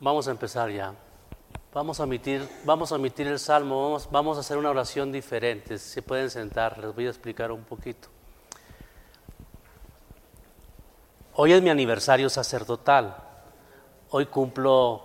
[0.00, 0.94] Vamos a empezar ya.
[1.74, 5.76] Vamos a omitir, vamos a omitir el salmo, vamos, vamos a hacer una oración diferente.
[5.76, 8.08] Se pueden sentar, les voy a explicar un poquito.
[11.34, 13.14] Hoy es mi aniversario sacerdotal.
[14.08, 15.02] Hoy cumplo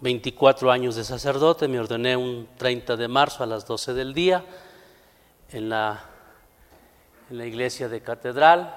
[0.00, 4.46] 24 años de sacerdote, me ordené un 30 de marzo a las 12 del día
[5.50, 6.04] en la,
[7.28, 8.74] en la iglesia de catedral.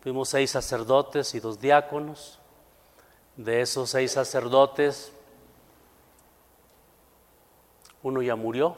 [0.00, 2.40] Fuimos seis sacerdotes y dos diáconos.
[3.38, 5.12] De esos seis sacerdotes,
[8.02, 8.76] uno ya murió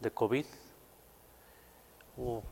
[0.00, 0.46] de COVID.
[2.16, 2.42] Hubo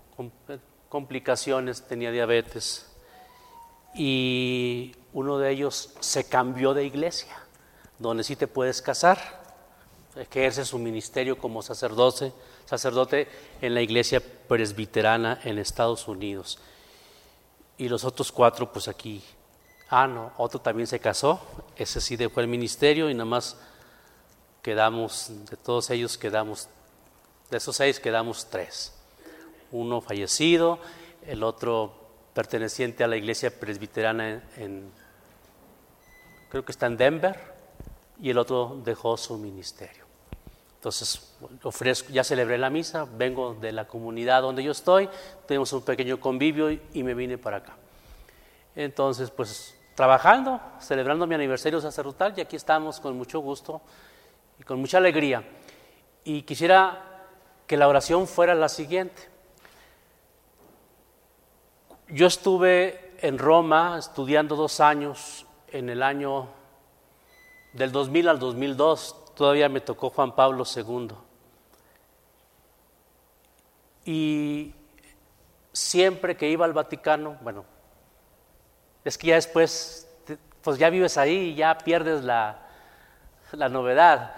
[0.91, 2.87] complicaciones, tenía diabetes.
[3.95, 7.43] Y uno de ellos se cambió de iglesia
[7.99, 9.41] donde sí te puedes casar,
[10.17, 12.33] ejerce su ministerio como sacerdote,
[12.67, 13.27] sacerdote
[13.63, 16.59] en la iglesia presbiterana en Estados Unidos.
[17.79, 19.25] Y los otros cuatro, pues aquí.
[19.95, 21.39] Ah, no, otro también se casó,
[21.77, 23.59] ese sí dejó el ministerio y nada más
[24.63, 26.71] quedamos, de todos ellos quedamos,
[27.51, 28.95] de esos seis quedamos tres.
[29.71, 30.79] Uno fallecido,
[31.27, 31.93] el otro
[32.33, 34.91] perteneciente a la iglesia presbiterana en
[36.49, 37.39] creo que está en Denver,
[38.19, 40.07] y el otro dejó su ministerio.
[40.77, 45.11] Entonces, ofrezco, ya celebré la misa, vengo de la comunidad donde yo estoy,
[45.47, 47.77] tenemos un pequeño convivio y, me vine para acá.
[48.75, 53.81] Entonces, pues trabajando, celebrando mi aniversario sacerdotal y aquí estamos con mucho gusto
[54.59, 55.43] y con mucha alegría.
[56.25, 57.03] Y quisiera
[57.67, 59.29] que la oración fuera la siguiente.
[62.09, 66.49] Yo estuve en Roma estudiando dos años en el año
[67.73, 71.09] del 2000 al 2002 todavía me tocó Juan Pablo II.
[74.05, 74.75] Y
[75.73, 77.65] siempre que iba al Vaticano, bueno,
[79.05, 80.07] es que ya después,
[80.63, 82.59] pues ya vives ahí y ya pierdes la,
[83.53, 84.35] novedad.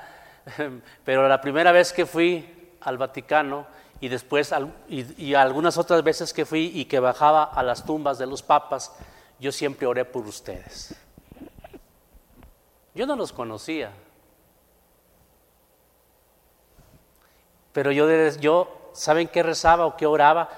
[1.04, 3.66] Pero la primera vez que fui al Vaticano
[4.00, 4.52] y después
[4.88, 8.92] y algunas otras veces que fui y que bajaba a las tumbas de los papas,
[9.38, 10.94] yo siempre oré por ustedes.
[12.94, 13.92] Yo no los conocía.
[17.72, 18.08] Pero yo,
[18.38, 20.48] yo, ¿saben qué rezaba o qué oraba?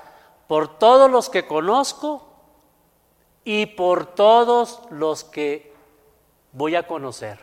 [0.47, 2.36] Por todos los que conozco
[3.47, 5.73] y por todos los que
[6.53, 7.39] voy a conocer.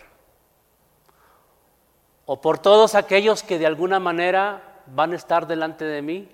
[2.28, 6.30] O por todos aquellos que de alguna manera van a estar delante de mí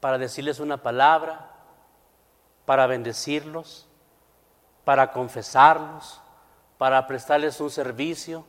[0.00, 1.50] para decirles una palabra,
[2.64, 3.86] para bendecirlos
[4.86, 6.20] para confesarlos,
[6.78, 8.46] para prestarles un servicio,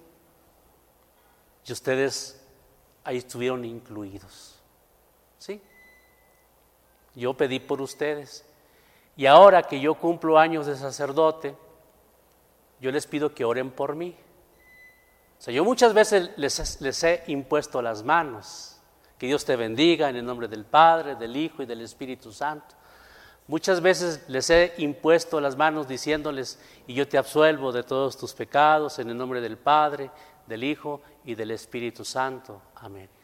[1.66, 2.40] y ustedes
[3.04, 4.57] ahí estuvieron incluidos.
[7.18, 8.46] Yo pedí por ustedes.
[9.16, 11.56] Y ahora que yo cumplo años de sacerdote,
[12.80, 14.16] yo les pido que oren por mí.
[15.40, 18.80] O sea, yo muchas veces les, les, he impuesto las manos.
[19.18, 22.76] Que Dios te bendiga en el nombre del Padre, del Hijo y del Espíritu Santo.
[23.48, 28.34] Muchas veces les he impuesto las manos diciéndoles, y yo te absuelvo de todos tus
[28.34, 30.12] pecados en el nombre del Padre,
[30.46, 32.62] del Hijo y del Espíritu Santo.
[32.76, 33.17] Amén.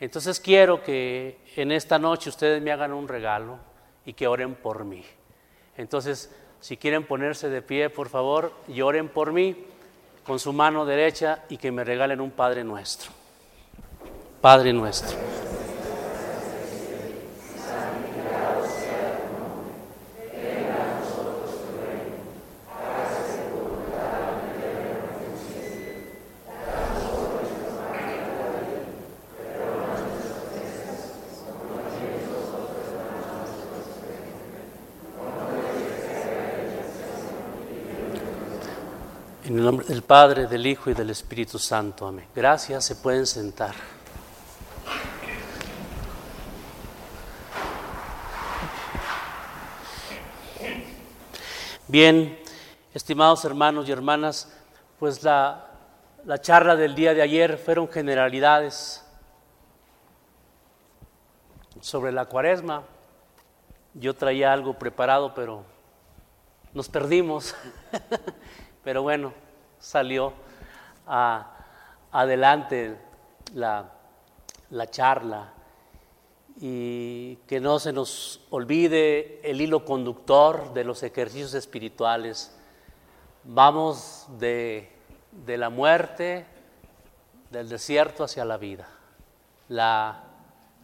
[0.00, 3.58] Entonces quiero que en esta noche ustedes me hagan un regalo
[4.04, 5.04] y que oren por mí.
[5.76, 9.56] Entonces, si quieren ponerse de pie, por favor, y oren por mí
[10.24, 13.10] con su mano derecha y que me regalen un Padre nuestro.
[14.40, 15.16] Padre nuestro
[39.48, 42.06] En el nombre del Padre, del Hijo y del Espíritu Santo.
[42.06, 42.26] Amén.
[42.36, 43.74] Gracias, se pueden sentar.
[51.86, 52.38] Bien,
[52.92, 54.52] estimados hermanos y hermanas,
[54.98, 55.70] pues la,
[56.26, 59.02] la charla del día de ayer fueron generalidades
[61.80, 62.82] sobre la cuaresma.
[63.94, 65.64] Yo traía algo preparado, pero
[66.74, 67.54] nos perdimos.
[68.88, 69.34] Pero bueno,
[69.78, 70.32] salió
[72.10, 72.96] adelante
[73.52, 73.92] la,
[74.70, 75.52] la charla
[76.58, 82.56] y que no se nos olvide el hilo conductor de los ejercicios espirituales.
[83.44, 84.90] Vamos de,
[85.32, 86.46] de, la muerte,
[87.50, 88.88] del desierto hacia la vida,
[89.68, 90.24] la,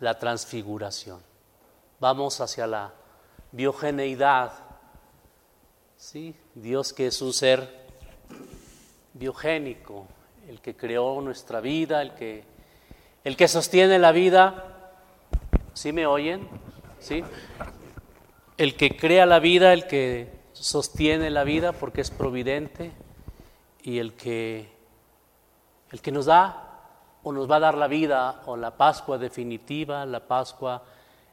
[0.00, 1.22] la transfiguración.
[2.00, 2.92] Vamos hacia la
[3.50, 4.52] biogeneidad
[5.96, 6.36] ¿sí?
[6.54, 7.83] Dios que es un ser
[9.14, 10.06] biogénico,
[10.48, 12.44] el que creó nuestra vida, el que,
[13.24, 14.64] el que sostiene la vida.
[15.72, 16.46] ¿Sí me oyen?
[17.00, 17.24] ¿Sí?
[18.56, 22.92] El que crea la vida, el que sostiene la vida porque es providente
[23.82, 24.68] y el que,
[25.90, 26.60] el que nos da
[27.22, 30.82] o nos va a dar la vida o la Pascua definitiva, la Pascua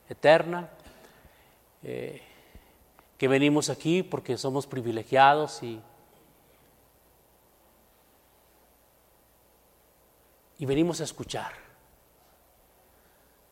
[0.09, 0.69] eterna.
[1.83, 2.21] Eh,
[3.17, 5.79] que venimos aquí porque somos privilegiados y,
[10.61, 11.53] y venimos a escuchar.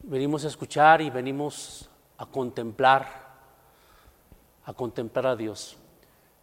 [0.04, 1.90] Venimos a escuchar y venimos
[2.20, 3.08] a contemplar,
[4.64, 5.76] a contemplar a Dios.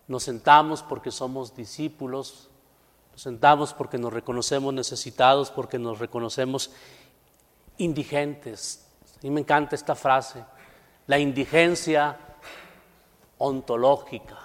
[0.09, 2.51] Nos sentamos porque somos discípulos,
[3.13, 6.73] nos sentamos porque nos reconocemos necesitados, porque nos reconocemos
[7.79, 8.89] indigentes.
[9.19, 10.45] A mí me encanta esta frase.
[11.07, 12.19] La indigencia
[13.39, 14.37] ontológica.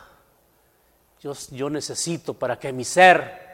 [1.19, 3.50] Yo, yo necesito para que mi ser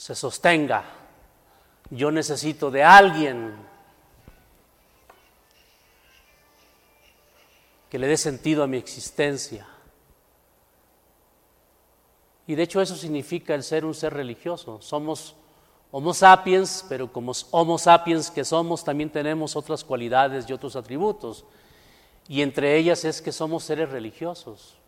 [0.00, 0.82] se sostenga.
[1.90, 3.54] Yo necesito de alguien
[7.90, 9.68] que le dé sentido a mi existencia.
[12.46, 14.80] Y de hecho eso significa el ser un ser religioso.
[14.80, 15.36] Somos
[15.90, 21.44] Homo sapiens, pero como Homo sapiens que somos, también tenemos otras cualidades y otros atributos
[22.26, 24.78] y entre ellas es que somos seres religiosos.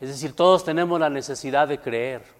[0.00, 2.35] Es decir, todos tenemos la necesidad de creer.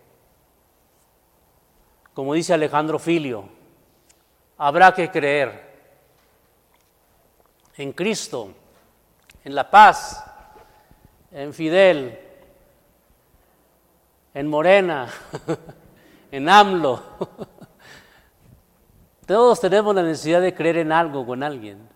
[2.17, 3.45] Como dice Alejandro Filio,
[4.57, 5.53] habrá que creer
[7.77, 8.55] en Cristo,
[9.45, 10.25] en la paz,
[11.31, 12.19] en Fidel,
[14.33, 15.13] en Morena,
[16.33, 17.03] en AMLO.
[19.27, 21.87] Todos tenemos la necesidad de creer en algo en alguien.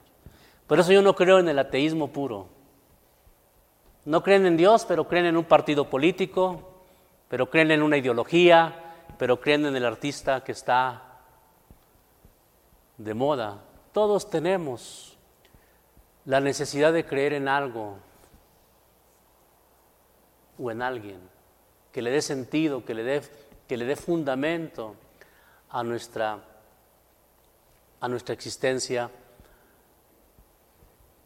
[0.66, 2.46] Por eso yo no creo en el ateísmo puro.
[4.04, 6.60] No creen en Dios, pero creen en un partido político,
[7.30, 8.89] pero creen en una ideología,
[9.20, 11.02] pero creen en el artista que está
[12.96, 13.62] de moda.
[13.92, 15.18] Todos tenemos
[16.24, 17.98] la necesidad de creer en algo
[20.58, 21.20] o en alguien
[21.92, 23.20] que le dé sentido, que le dé,
[23.68, 24.96] que le dé fundamento
[25.68, 26.42] a nuestra,
[28.00, 29.10] a nuestra existencia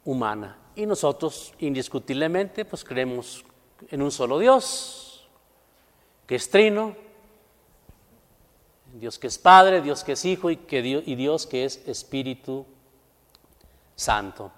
[0.04, 0.58] humana.
[0.74, 3.44] Y nosotros indiscutiblemente pues creemos
[3.88, 5.28] en un solo Dios,
[6.26, 7.03] que es trino,
[8.94, 11.82] Dios que es Padre, Dios que es Hijo y, que Dios, y Dios que es
[11.88, 12.64] Espíritu
[13.96, 14.52] Santo.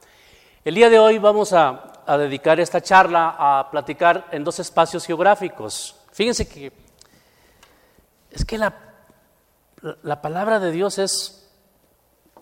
[0.62, 5.96] El día de hoy vamos a, dedicar esta charla a platicar en dos espacios geográficos.
[6.12, 6.70] Fíjense que
[8.30, 8.74] es que la,
[10.02, 11.50] la palabra de Dios es,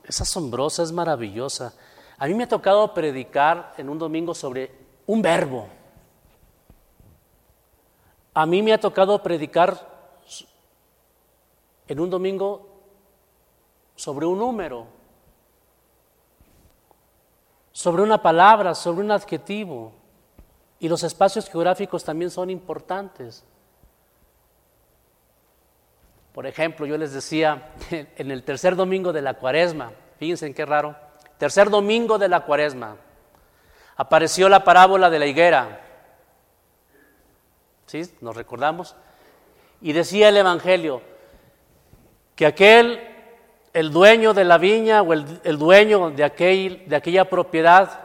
[0.03, 1.75] es asombrosa, es maravillosa.
[2.19, 4.73] A mí me ha tocado predicar en un domingo sobre
[5.07, 5.69] un verbo.
[8.35, 9.94] A mí me ha tocado predicar
[11.89, 12.69] en un domingo
[13.95, 14.87] sobre un número,
[17.73, 19.93] sobre una palabra, sobre un adjetivo.
[20.79, 23.45] Y los espacios geográficos también son importantes.
[26.33, 30.65] Por ejemplo, yo les decía en el tercer domingo de la cuaresma, fíjense en qué
[30.65, 30.97] raro,
[31.39, 32.97] tercer domingo de la cuaresma,
[33.97, 35.81] apareció la parábola de la higuera.
[37.87, 38.03] ¿Sí?
[38.21, 38.97] ¿Nos recordamos?
[39.81, 41.03] Y decía el Evangelio
[42.35, 43.01] que aquel,
[43.73, 48.01] el dueño de la viña o el, el dueño de, aquel, de aquella propiedad,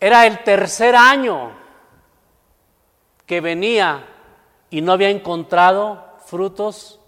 [0.00, 1.52] era el tercer año
[3.26, 4.06] que venía
[4.70, 7.00] y no había encontrado frutos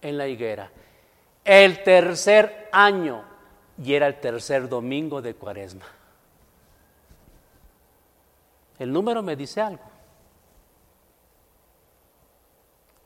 [0.00, 0.70] en la higuera.
[1.44, 3.24] El tercer año
[3.82, 5.86] y era el tercer domingo de cuaresma.
[8.78, 9.82] El número me dice algo.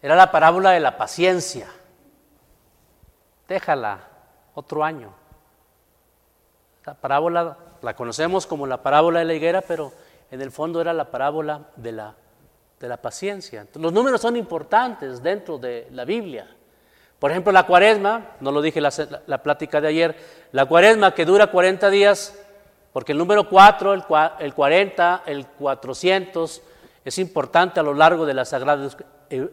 [0.01, 1.69] Era la parábola de la paciencia.
[3.49, 4.01] Déjala
[4.55, 5.13] otro año.
[6.85, 9.93] La parábola la conocemos como la parábola de la higuera, pero
[10.31, 12.15] en el fondo era la parábola de la,
[12.81, 13.67] de la paciencia.
[13.75, 16.47] los números son importantes dentro de la Biblia.
[17.19, 18.91] Por ejemplo, la cuaresma, no lo dije la,
[19.27, 20.17] la, plática de ayer,
[20.51, 22.37] la cuaresma que dura 40 días,
[22.93, 24.05] porque el número 4, el,
[24.41, 26.63] el 40, el 400
[27.05, 28.89] es importante a lo largo de la Sagrada,
[29.31, 29.49] eh,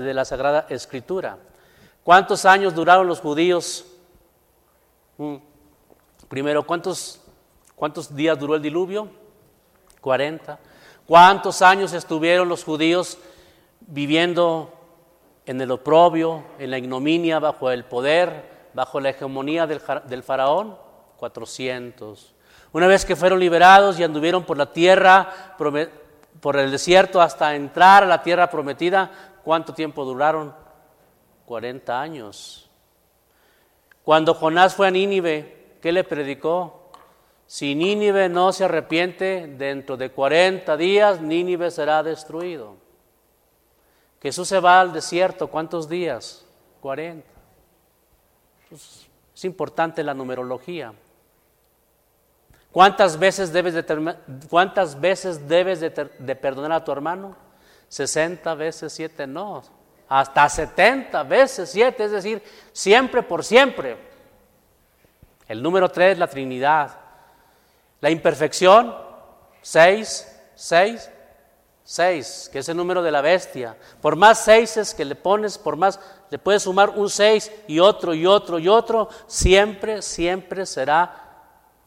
[0.00, 1.36] de la Sagrada Escritura.
[2.04, 3.86] ¿Cuántos años duraron los judíos?
[5.16, 5.36] Mm.
[6.28, 7.18] Primero, ¿cuántos,
[7.74, 9.08] ¿cuántos días duró el diluvio?
[10.02, 10.58] 40.
[11.06, 13.16] ¿Cuántos años estuvieron los judíos
[13.80, 14.70] viviendo
[15.46, 20.76] en el oprobio, en la ignominia, bajo el poder, bajo la hegemonía del, faraón?
[21.16, 22.34] 400.
[22.72, 28.02] Una vez que fueron liberados y anduvieron por la tierra, por el desierto hasta entrar
[28.02, 29.10] a la tierra prometida,
[29.42, 30.63] ¿cuánto tiempo duraron?
[31.46, 32.70] 40 años.
[34.04, 36.90] Cuando Jonás fue a Nínive, ¿qué le predicó?
[37.46, 42.76] Si Nínive no se arrepiente, dentro de 40 días Nínive será destruido.
[44.22, 46.44] Jesús se va al desierto, ¿cuántos días?
[46.80, 47.26] 40.
[48.70, 50.94] Pues, es importante la numerología.
[52.72, 54.16] ¿Cuántas veces debes de,
[54.50, 55.90] cuántas veces debes de,
[56.36, 57.36] perdonar a tu hermano?
[57.88, 59.62] 60 veces 7, no,
[60.08, 62.42] hasta 70 veces 7, es decir,
[62.72, 63.96] siempre por siempre.
[65.48, 66.98] El número 3, la Trinidad.
[68.00, 68.94] La imperfección,
[69.62, 71.10] 6, 6,
[71.84, 73.76] 6, que es el número de la bestia.
[74.00, 78.14] Por más seises que le pones, por más le puedes sumar un 6 y otro
[78.14, 81.24] y otro y otro, siempre, siempre será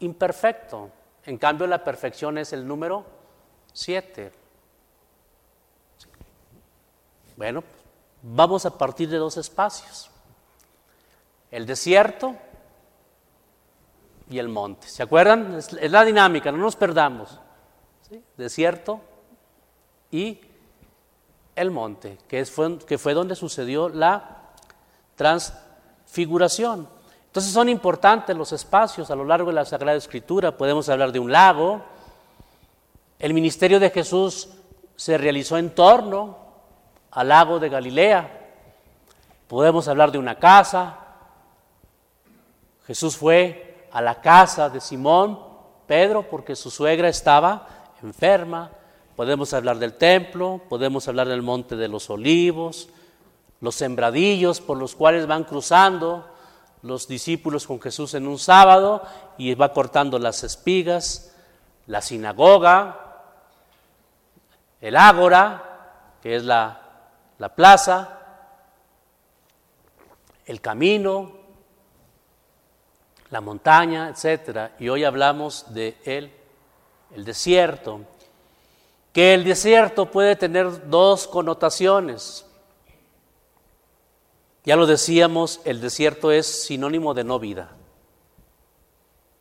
[0.00, 0.90] imperfecto.
[1.24, 3.04] En cambio, la perfección es el número
[3.72, 4.32] 7.
[7.36, 7.62] Bueno,
[8.34, 10.10] vamos a partir de dos espacios.
[11.50, 12.36] El desierto
[14.28, 14.86] y el monte.
[14.88, 15.54] ¿Se acuerdan?
[15.54, 17.40] Es, la dinámica, no nos perdamos.
[18.36, 19.00] Desierto
[20.10, 20.40] y
[21.54, 24.42] el monte, que fue, que fue donde sucedió la
[25.16, 26.88] transfiguración.
[27.26, 30.56] Entonces son importantes los espacios a lo largo de la Sagrada Escritura.
[30.56, 31.82] Podemos hablar de un lago.
[33.18, 34.50] El ministerio de Jesús
[34.96, 36.47] se realizó en torno
[37.10, 38.38] al lago de Galilea.
[39.46, 40.98] Podemos hablar de una casa.
[42.86, 45.38] Jesús fue a la casa de Simón,
[45.86, 47.66] Pedro, porque su suegra estaba
[48.02, 48.70] enferma.
[49.16, 52.88] Podemos hablar del templo, podemos hablar del monte de los olivos,
[53.60, 56.28] los sembradillos por los cuales van cruzando
[56.82, 59.02] los discípulos con Jesús en un sábado
[59.36, 61.34] y va cortando las espigas,
[61.86, 63.24] la sinagoga,
[64.80, 66.87] el ágora, que es la,
[67.38, 68.18] la plaza,
[70.46, 71.32] el camino,
[73.30, 74.72] la montaña, etc.
[74.78, 76.32] Y hoy hablamos de el,
[77.14, 78.00] el desierto,
[79.12, 82.44] que el desierto puede tener dos connotaciones.
[84.64, 87.70] Ya lo decíamos, el desierto es sinónimo de no vida.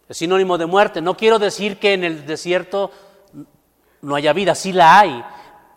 [0.07, 1.01] Es sinónimo de muerte.
[1.01, 2.91] No quiero decir que en el desierto
[4.01, 5.23] no haya vida, sí la hay,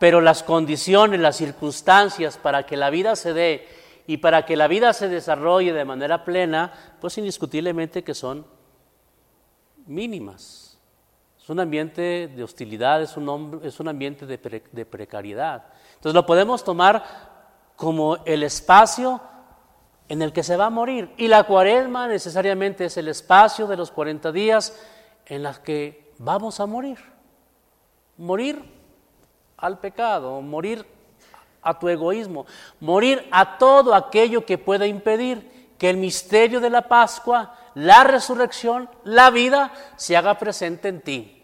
[0.01, 3.69] pero las condiciones, las circunstancias para que la vida se dé
[4.07, 8.47] y para que la vida se desarrolle de manera plena, pues indiscutiblemente que son
[9.87, 10.79] mínimas.
[11.39, 14.39] Es un ambiente de hostilidad, es un, ambiente de,
[14.73, 15.67] de precariedad.
[15.97, 17.05] Entonces lo podemos tomar
[17.77, 19.21] como el espacio
[20.09, 21.13] en el que se va a morir.
[21.19, 24.81] Y la cuaresma necesariamente es el espacio de los 40 días
[25.27, 26.97] en los que vamos a morir.
[28.17, 28.80] Morir
[29.61, 30.87] al pecado, morir
[31.63, 32.47] a tu egoísmo,
[32.81, 38.89] morir a todo aquello que pueda impedir que el misterio de la Pascua, la resurrección,
[39.05, 41.43] la vida se haga presente en ti.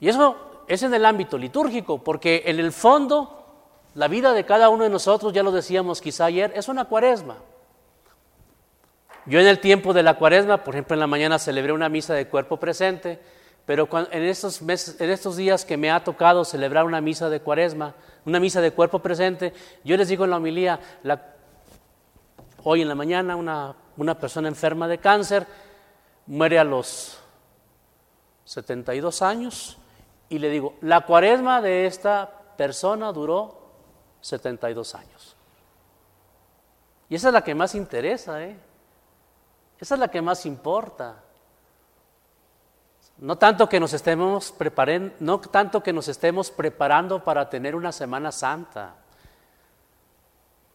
[0.00, 3.38] Y eso es en el ámbito litúrgico, porque en el fondo
[3.94, 7.38] la vida de cada uno de nosotros, ya lo decíamos quizá ayer, es una cuaresma.
[9.26, 12.14] Yo en el tiempo de la cuaresma, por ejemplo en la mañana celebré una misa
[12.14, 13.20] de cuerpo presente,
[13.68, 17.42] pero en estos, meses, en estos días que me ha tocado celebrar una misa de
[17.42, 17.94] cuaresma,
[18.24, 19.52] una misa de cuerpo presente,
[19.84, 20.80] yo les digo en la homilía,
[22.64, 25.46] hoy en la mañana una, una persona enferma de cáncer
[26.24, 27.20] muere a los
[28.46, 29.76] 72 años
[30.30, 33.68] y le digo, la cuaresma de esta persona duró
[34.22, 35.36] 72 años.
[37.10, 38.56] Y esa es la que más interesa, ¿eh?
[39.78, 41.22] Esa es la que más importa.
[43.18, 47.90] No tanto que nos estemos preparando, no tanto que nos estemos preparando para tener una
[47.90, 48.94] Semana Santa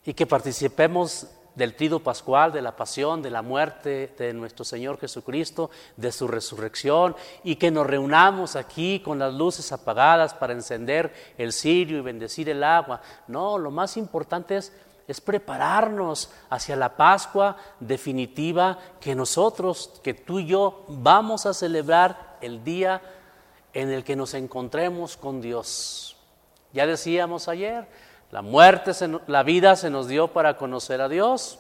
[0.05, 5.00] y que participemos del trido pascual, de la pasión, de la muerte de nuestro Señor
[5.00, 11.13] Jesucristo, de su resurrección, y que nos reunamos aquí con las luces apagadas para encender
[11.38, 13.01] el cirio y bendecir el agua.
[13.27, 14.73] No, lo más importante es,
[15.07, 22.38] es prepararnos hacia la Pascua definitiva que nosotros, que tú y yo vamos a celebrar
[22.41, 23.01] el día
[23.74, 26.15] en el que nos encontremos con Dios.
[26.72, 27.88] Ya decíamos ayer,
[28.31, 28.91] la muerte,
[29.27, 31.60] la vida se nos dio para conocer a Dios,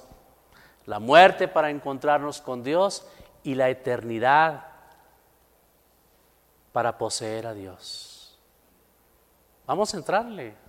[0.85, 3.05] la muerte para encontrarnos con Dios
[3.43, 4.65] y la eternidad
[6.71, 8.39] para poseer a Dios.
[9.65, 10.62] Vamos a entrarle.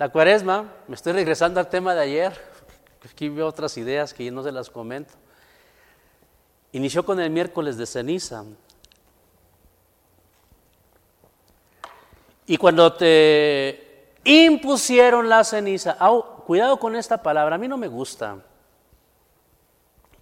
[0.00, 2.32] La cuaresma, me estoy regresando al tema de ayer,
[3.04, 5.12] aquí veo otras ideas que no se las comento.
[6.72, 8.44] Inició con el miércoles de ceniza.
[12.46, 15.98] Y cuando te impusieron la ceniza,
[16.46, 18.38] cuidado con esta palabra, a mí no me gusta.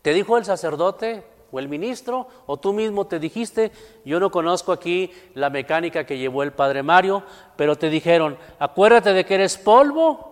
[0.02, 3.72] Te dijo el sacerdote o el ministro, o tú mismo te dijiste,
[4.04, 7.22] yo no conozco aquí la mecánica que llevó el padre Mario,
[7.56, 10.28] pero te dijeron, acuérdate de que eres polvo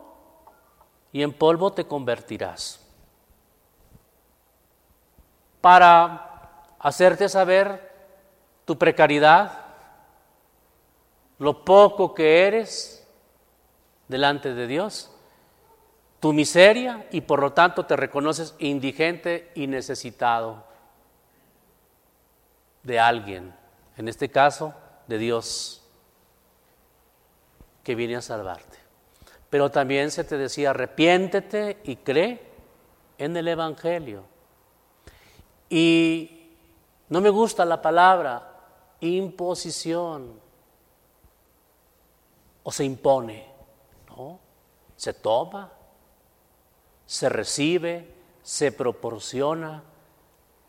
[1.12, 2.82] y en polvo te convertirás.
[5.60, 7.92] Para hacerte saber
[8.64, 9.64] tu precariedad,
[11.38, 13.06] lo poco que eres
[14.08, 15.10] delante de Dios,
[16.20, 20.65] tu miseria y por lo tanto te reconoces indigente y necesitado
[22.86, 23.52] de alguien,
[23.96, 24.72] en este caso
[25.08, 25.82] de Dios,
[27.82, 28.78] que viene a salvarte.
[29.50, 32.52] Pero también se te decía, arrepiéntete y cree
[33.18, 34.24] en el Evangelio.
[35.68, 36.52] Y
[37.08, 38.52] no me gusta la palabra
[39.00, 40.40] imposición
[42.62, 43.46] o se impone,
[44.08, 44.38] ¿no?
[44.96, 45.72] Se toma,
[47.04, 49.82] se recibe, se proporciona,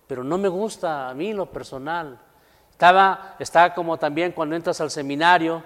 [0.08, 2.18] pero no me gusta a mí lo personal.
[2.72, 5.64] Estaba, como también cuando entras al seminario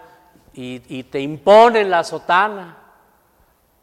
[0.53, 2.77] y, te imponen la sotana.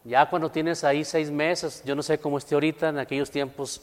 [0.05, 3.83] Ya cuando tienes ahí seis meses, yo no sé cómo esté ahorita, en aquellos tiempos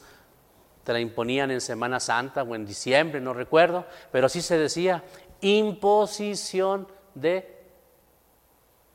[0.82, 5.02] te la imponían en Semana Santa o en diciembre, no recuerdo, pero así se decía,
[5.40, 7.64] imposición de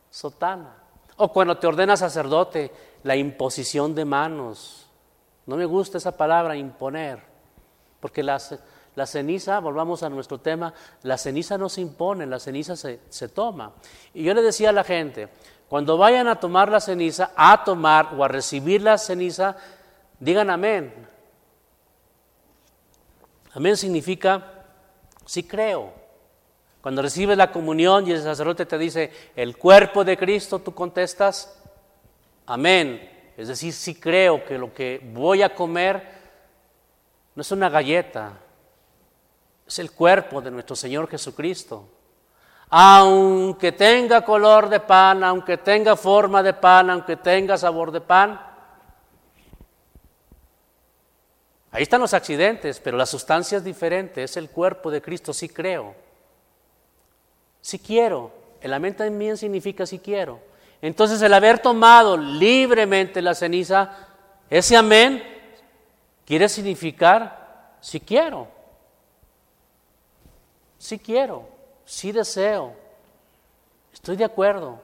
[0.10, 0.76] sotana.
[1.18, 2.72] O cuando te ordenas sacerdote,
[3.04, 4.88] la imposición de manos.
[5.46, 7.31] No me gusta esa palabra, imponer.
[8.02, 8.40] Porque la,
[9.06, 13.72] ceniza, volvamos a nuestro tema, la ceniza no se impone, la ceniza se, se toma.
[14.14, 15.30] Y yo le decía a la gente,
[15.70, 19.56] cuando vayan a tomar la ceniza, a tomar o a recibir la ceniza,
[20.20, 20.94] digan amén.
[23.54, 24.66] Amén significa,
[25.26, 25.94] sí creo.
[26.82, 31.62] Cuando recibes la comunión y el sacerdote te dice, el cuerpo de Cristo, tú contestas,
[32.46, 33.10] amén.
[33.38, 36.21] Es decir, sí creo que lo que voy a comer
[37.36, 38.34] no es una galleta,
[39.66, 41.88] es el cuerpo de nuestro Señor Jesucristo.
[42.70, 48.40] Aunque tenga color de pan, aunque tenga forma de pan, aunque tenga sabor de pan,
[51.72, 55.50] ahí están los accidentes, pero la sustancia es diferente, es el cuerpo de Cristo, sí
[55.50, 55.96] creo.
[57.62, 60.40] Sí quiero, el amén también significa sí quiero.
[60.82, 64.08] Entonces el haber tomado libremente la ceniza,
[64.50, 65.31] ese amén
[66.26, 68.48] quiere significar si quiero,
[70.78, 71.48] si quiero,
[71.86, 72.74] si deseo,
[73.94, 74.80] estoy de acuerdo,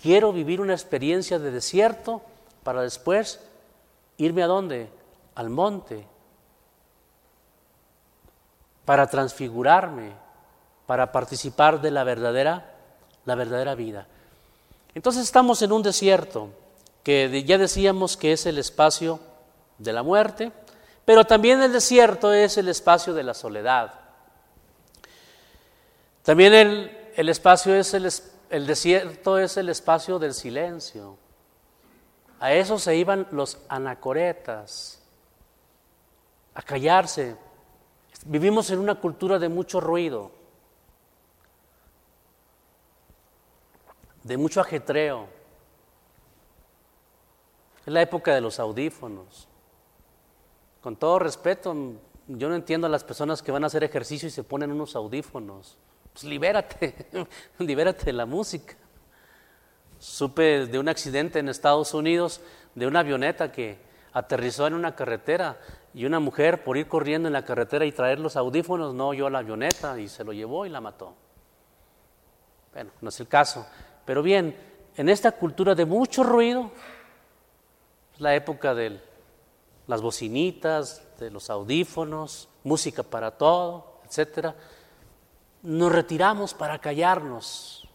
[0.00, 2.22] quiero vivir una experiencia de desierto
[2.62, 3.40] para después
[4.16, 4.88] irme a dónde?
[5.34, 6.06] Al monte,
[8.84, 10.12] para transfigurarme,
[10.86, 12.74] para participar de la verdadera,
[13.24, 14.06] la verdadera vida.
[14.94, 16.48] Entonces estamos en un desierto
[17.04, 19.20] que ya decíamos que es el espacio
[19.78, 20.52] de la muerte,
[21.08, 23.94] pero también el desierto es el espacio de la soledad.
[26.22, 28.12] También el, espacio es el,
[28.50, 31.16] el desierto es el espacio del silencio.
[32.38, 35.00] A eso se iban los anacoretas,
[36.52, 37.36] a callarse.
[38.26, 40.30] Vivimos en una cultura de mucho ruido,
[44.24, 45.26] de mucho ajetreo.
[47.86, 49.48] Es la época de los audífonos.
[50.80, 51.74] Con todo respeto,
[52.28, 54.94] yo no entiendo a las personas que van a hacer ejercicio y se ponen unos
[54.94, 55.76] audífonos.
[56.12, 57.06] Pues libérate,
[57.58, 58.74] libérate de la música.
[59.98, 62.40] Supe de un accidente en Estados Unidos
[62.74, 63.78] de una avioneta que
[64.12, 65.58] aterrizó en una carretera
[65.94, 69.28] y una mujer por ir corriendo en la carretera y traer los audífonos no oyó
[69.30, 71.14] la avioneta y se lo llevó y la mató.
[72.72, 73.66] Bueno, no es el caso.
[74.04, 74.56] Pero bien,
[74.96, 76.70] en esta cultura de mucho ruido,
[78.14, 79.02] es la época del
[79.88, 84.54] las bocinitas, de los audífonos, música para todo, etcétera,
[85.62, 87.88] nos retiramos para callarnos.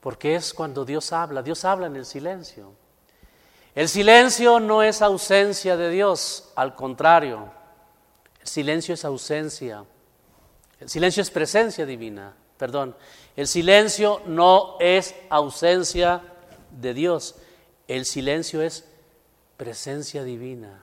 [0.00, 2.72] Porque es cuando Dios habla, Dios habla en el silencio.
[3.74, 7.50] El silencio no es ausencia de Dios, al contrario,
[8.40, 9.84] el silencio es ausencia.
[10.80, 12.96] El silencio es presencia divina, perdón.
[13.36, 16.22] El silencio no es ausencia
[16.70, 17.36] de Dios,
[17.88, 18.84] el silencio es
[19.56, 20.82] presencia divina.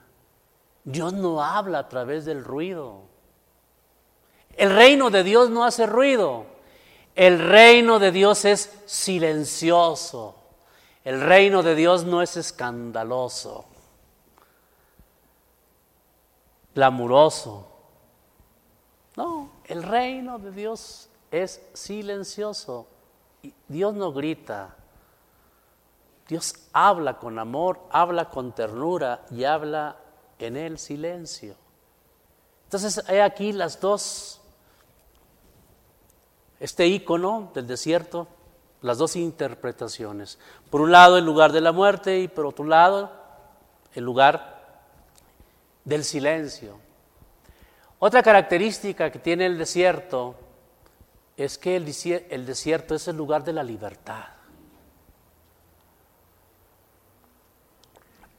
[0.84, 3.02] Dios no habla a través del ruido.
[4.56, 6.46] El reino de Dios no hace ruido.
[7.14, 10.34] El reino de Dios es silencioso.
[11.04, 13.66] El reino de Dios no es escandaloso.
[16.74, 17.66] glamuroso.
[19.16, 22.86] No, el reino de Dios es silencioso.
[23.68, 24.74] Dios no grita.
[26.32, 29.96] Dios habla con amor, habla con ternura y habla
[30.38, 31.54] en el silencio.
[32.64, 34.40] Entonces hay aquí las dos,
[36.58, 38.28] este icono del desierto,
[38.80, 40.38] las dos interpretaciones.
[40.70, 43.12] Por un lado el lugar de la muerte y por otro lado
[43.92, 44.88] el lugar
[45.84, 46.78] del silencio.
[47.98, 50.34] Otra característica que tiene el desierto
[51.36, 51.84] es que el,
[52.46, 54.28] desierto es el lugar de la libertad.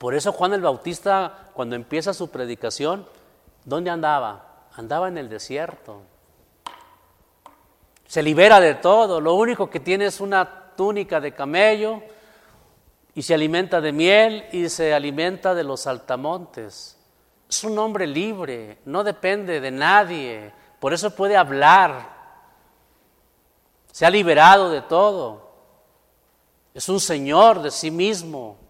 [0.04, 3.08] Por eso Juan el Bautista, cuando empieza su predicación,
[3.64, 4.66] ¿dónde andaba?
[4.74, 6.02] Andaba en el desierto.
[8.06, 12.04] Se libera de todo, lo único que tiene es una túnica de camello
[13.16, 17.00] y se alimenta de miel y se alimenta de los altamontes.
[17.48, 22.10] Es un hombre libre, no depende de nadie, por eso puede hablar.
[23.94, 25.50] Se ha liberado de todo.
[26.74, 28.63] Es un señor de sí mismo.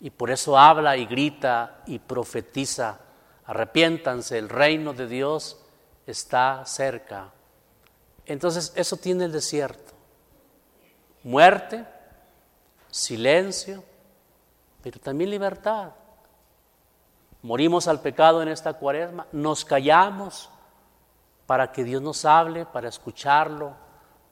[0.00, 3.00] Y por eso habla y grita y profetiza.
[3.46, 5.60] Arrepiéntanse, el reino de Dios
[6.06, 7.32] está cerca.
[8.26, 9.92] Entonces eso tiene el desierto.
[11.24, 11.84] Muerte,
[12.90, 13.82] silencio,
[14.82, 15.92] pero también libertad.
[17.42, 20.50] Morimos al pecado en esta cuaresma, nos callamos
[21.46, 23.72] para que Dios nos hable, para escucharlo,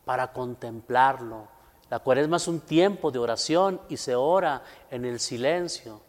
[0.04, 1.48] para contemplarlo.
[1.88, 6.00] La cuaresma es un tiempo de oración y se ora en el silencio,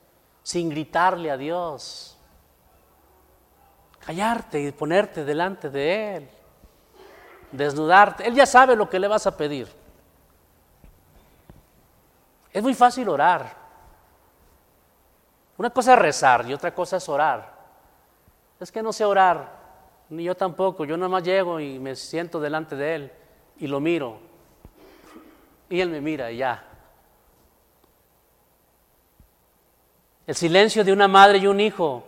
[0.41, 2.17] sin gritarle a Dios.
[3.99, 6.29] Callarte y ponerte delante de Él,
[7.51, 8.25] desnudarte.
[8.27, 9.67] Él ya sabe lo que le vas a pedir.
[12.51, 13.55] Es muy fácil orar.
[15.57, 17.55] Una cosa es rezar y otra cosa es orar.
[18.59, 19.51] Es que no sé orar,
[20.09, 20.85] ni yo tampoco.
[20.85, 23.11] Yo nada más llego y me siento delante de Él
[23.57, 24.26] y lo miro.
[25.69, 26.63] Y Él me mira y ya.
[30.25, 32.03] El silencio de una madre y un hijo.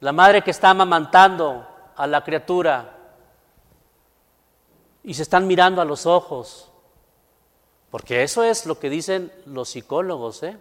[0.00, 2.96] La madre que está amamantando a la criatura
[5.02, 6.70] y se están mirando a los ojos.
[7.90, 10.42] Porque eso es lo que dicen los psicólogos.
[10.42, 10.58] ¿eh?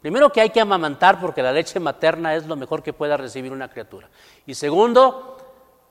[0.00, 3.50] Primero que hay que amamantar porque la leche materna es lo mejor que pueda recibir
[3.50, 4.08] una criatura.
[4.46, 5.37] Y segundo,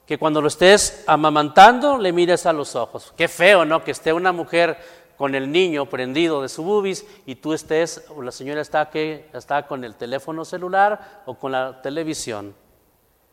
[0.08, 3.12] que cuando lo estés amamantando le mires a los ojos.
[3.14, 3.84] Qué feo, ¿no?
[3.84, 4.78] Que esté una mujer
[5.18, 9.28] con el niño prendido de su bubis y tú estés, o la señora está, que,
[9.34, 12.54] está con el teléfono celular o con la televisión.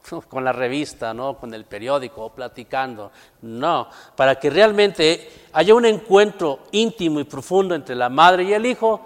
[0.30, 1.38] con la revista, ¿no?
[1.38, 3.10] con el periódico, platicando.
[3.42, 8.66] No, para que realmente haya un encuentro íntimo y profundo entre la madre y el
[8.66, 9.00] hijo,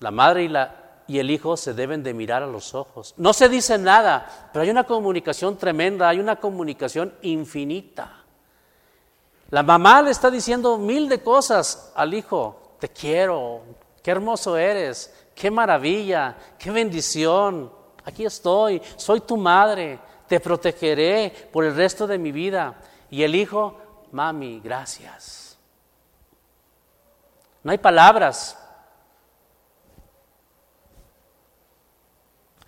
[0.00, 3.14] la madre y, la, y el hijo se deben de mirar a los ojos.
[3.16, 8.24] No se dice nada, pero hay una comunicación tremenda, hay una comunicación infinita.
[9.50, 13.62] La mamá le está diciendo mil de cosas al hijo, te quiero,
[14.02, 17.70] qué hermoso eres, qué maravilla, qué bendición
[18.04, 22.74] aquí estoy, soy tu madre, te protegeré por el resto de mi vida.
[23.10, 23.78] Y el hijo,
[24.12, 25.58] mami, gracias.
[27.62, 28.58] No hay palabras.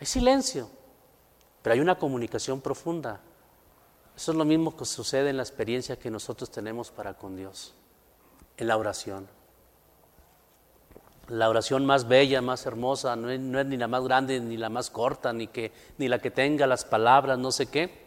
[0.01, 0.69] Hay silencio,
[1.63, 3.21] pero hay una comunicación profunda.
[4.17, 7.75] Eso es lo mismo que sucede en la experiencia que nosotros tenemos para con Dios,
[8.57, 9.29] en la oración.
[11.29, 14.91] La oración más bella, más hermosa, no es, ni la más grande ni la más
[14.91, 18.07] corta, ni, que, ni la que tenga las palabras, no sé qué.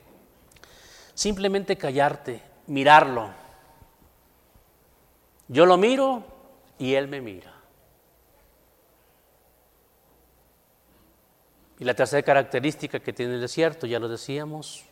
[1.13, 3.29] Simplemente callarte, mirarlo.
[5.49, 6.23] Yo lo miro
[6.77, 7.58] y él me mira.
[11.79, 14.83] Y la tercera característica que tiene el desierto, ya lo decíamos,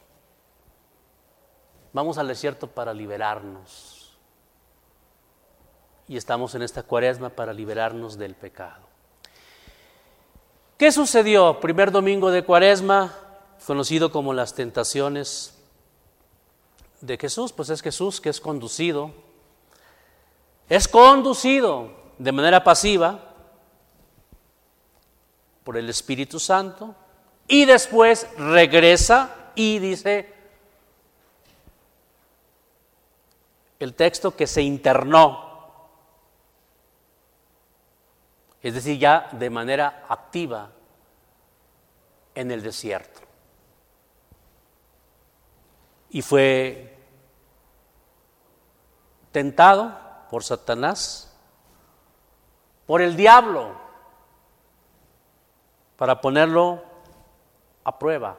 [1.92, 4.18] vamos al desierto para liberarnos.
[6.08, 8.88] Y estamos en esta cuaresma para liberarnos del pecado.
[10.78, 11.60] ¿Qué sucedió?
[11.60, 13.14] Primer domingo de cuaresma,
[13.66, 15.58] conocido como las tentaciones
[17.02, 19.12] de Jesús, pues es Jesús que es conducido,
[20.70, 23.27] es conducido de manera pasiva
[25.68, 26.96] por el Espíritu Santo
[27.46, 30.34] y después regresa y dice
[33.78, 35.44] el texto que se internó
[38.62, 40.72] es decir, ya de manera activa
[42.34, 43.20] en el desierto.
[46.12, 46.98] Y fue
[49.34, 50.00] tentado
[50.30, 51.38] por Satanás,
[52.86, 53.87] por el diablo,
[55.98, 56.84] para ponerlo
[57.84, 58.38] a prueba.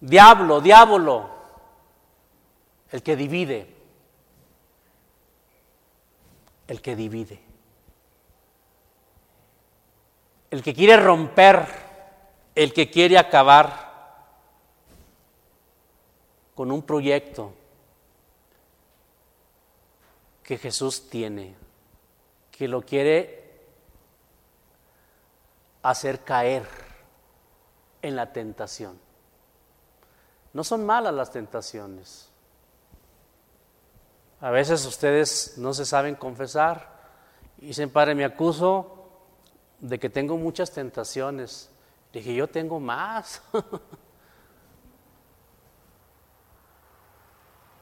[0.00, 1.28] Diablo, diablo,
[2.90, 3.74] el que divide,
[6.68, 7.40] el que divide,
[10.50, 11.66] el que quiere romper,
[12.54, 13.92] el que quiere acabar
[16.54, 17.52] con un proyecto
[20.44, 21.56] que Jesús tiene,
[22.52, 23.43] que lo quiere
[25.84, 26.66] hacer caer
[28.00, 28.98] en la tentación.
[30.54, 32.30] No son malas las tentaciones.
[34.40, 36.88] A veces ustedes no se saben confesar
[37.58, 39.08] y dicen, Padre, me acuso
[39.78, 41.70] de que tengo muchas tentaciones.
[42.14, 43.42] Dije, yo tengo más.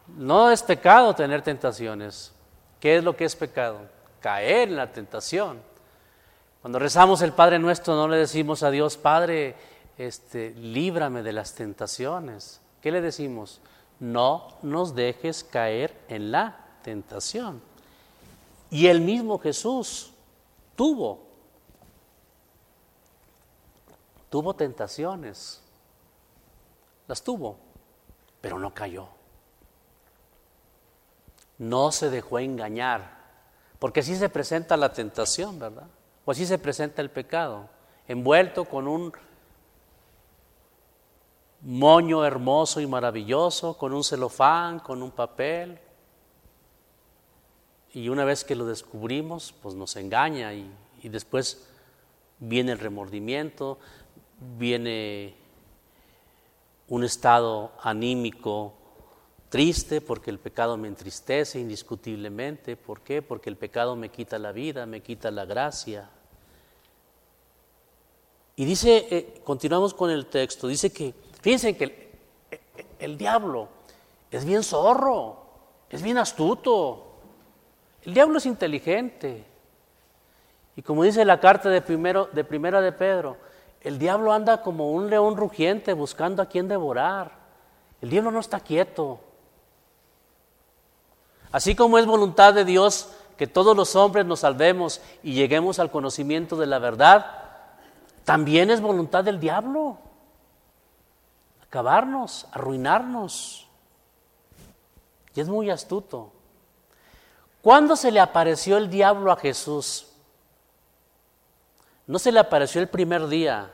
[0.08, 2.32] no es pecado tener tentaciones.
[2.80, 3.82] ¿Qué es lo que es pecado?
[4.20, 5.71] Caer en la tentación.
[6.62, 9.56] Cuando rezamos el Padre nuestro no le decimos a Dios, Padre,
[9.98, 12.60] este, líbrame de las tentaciones.
[12.80, 13.60] ¿Qué le decimos?
[13.98, 17.60] No nos dejes caer en la tentación.
[18.70, 20.12] Y el mismo Jesús
[20.76, 21.24] tuvo,
[24.30, 25.60] tuvo tentaciones,
[27.08, 27.56] las tuvo,
[28.40, 29.08] pero no cayó.
[31.58, 33.18] No se dejó engañar,
[33.80, 35.88] porque así se presenta la tentación, ¿verdad?
[36.24, 37.68] O así se presenta el pecado,
[38.06, 39.12] envuelto con un
[41.62, 45.78] moño hermoso y maravilloso, con un celofán, con un papel.
[47.92, 50.70] Y una vez que lo descubrimos, pues nos engaña y,
[51.02, 51.68] y después
[52.38, 53.78] viene el remordimiento,
[54.58, 55.34] viene
[56.88, 58.74] un estado anímico
[59.52, 62.74] triste porque el pecado me entristece indiscutiblemente.
[62.74, 63.20] ¿Por qué?
[63.20, 66.08] Porque el pecado me quita la vida, me quita la gracia.
[68.56, 72.12] Y dice, eh, continuamos con el texto, dice que Fíjense que
[73.00, 73.68] el, diablo
[74.30, 75.38] es bien zorro,
[75.90, 77.16] es bien astuto.
[78.04, 79.44] El diablo es inteligente.
[80.76, 83.36] Y como dice la carta de, primero, de primera de Pedro,
[83.80, 87.32] el diablo anda como un león rugiente buscando a quien devorar.
[88.00, 89.18] El diablo no está quieto.
[91.52, 95.90] Así como es voluntad de Dios que todos los hombres nos salvemos y lleguemos al
[95.90, 97.26] conocimiento de la verdad,
[98.24, 99.98] también es voluntad del diablo
[101.72, 103.66] acabarnos, arruinarnos.
[105.34, 106.30] Y es muy astuto.
[107.62, 110.06] ¿Cuándo se le apareció el diablo a Jesús?
[112.06, 113.72] No se le apareció el primer día,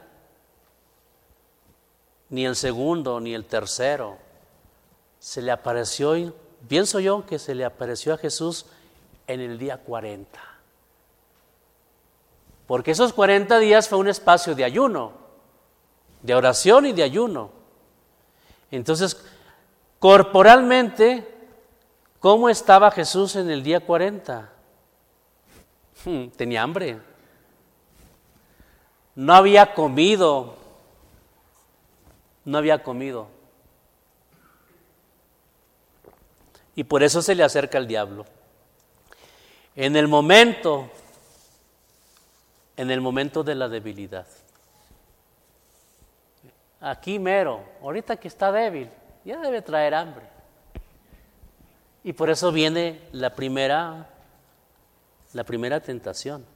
[2.29, 4.17] ni el segundo, ni el tercero.
[5.19, 6.15] Se le apareció,
[6.69, 8.67] pienso yo que se le apareció a Jesús
[9.27, 10.41] en el día 40.
[12.67, 15.13] Porque esos 40 días fue un espacio de ayuno,
[16.23, 17.51] de oración y de ayuno.
[18.71, 19.25] Entonces,
[19.99, 21.27] corporalmente,
[22.21, 24.53] ¿cómo estaba Jesús en el día 40?
[26.05, 26.99] Hmm, tenía hambre.
[29.15, 30.55] No había comido.
[32.45, 33.38] No había comido.
[36.79, 38.25] Y por eso se le acerca el diablo.
[39.75, 40.89] En el momento,
[42.77, 44.29] en el momento de la debilidad
[46.81, 48.89] aquí mero, ahorita que está débil,
[49.25, 50.25] ya debe traer hambre.
[52.05, 54.09] Y por eso viene la primera,
[55.33, 56.47] la primera tentación.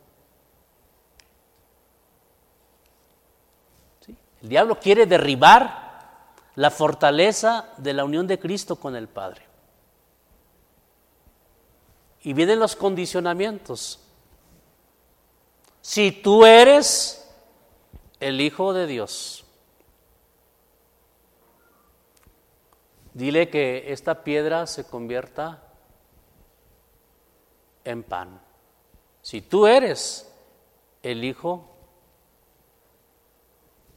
[4.40, 5.90] El diablo quiere derribar
[6.54, 9.50] la fortaleza de la unión de Cristo con el Padre.
[12.22, 14.00] Y vienen los condicionamientos.
[15.80, 17.28] Si tú eres
[18.20, 19.42] el Hijo de Dios,
[23.14, 25.62] Dile que esta piedra se convierta
[27.84, 28.40] en pan.
[29.20, 30.32] Si tú eres
[31.02, 31.68] el Hijo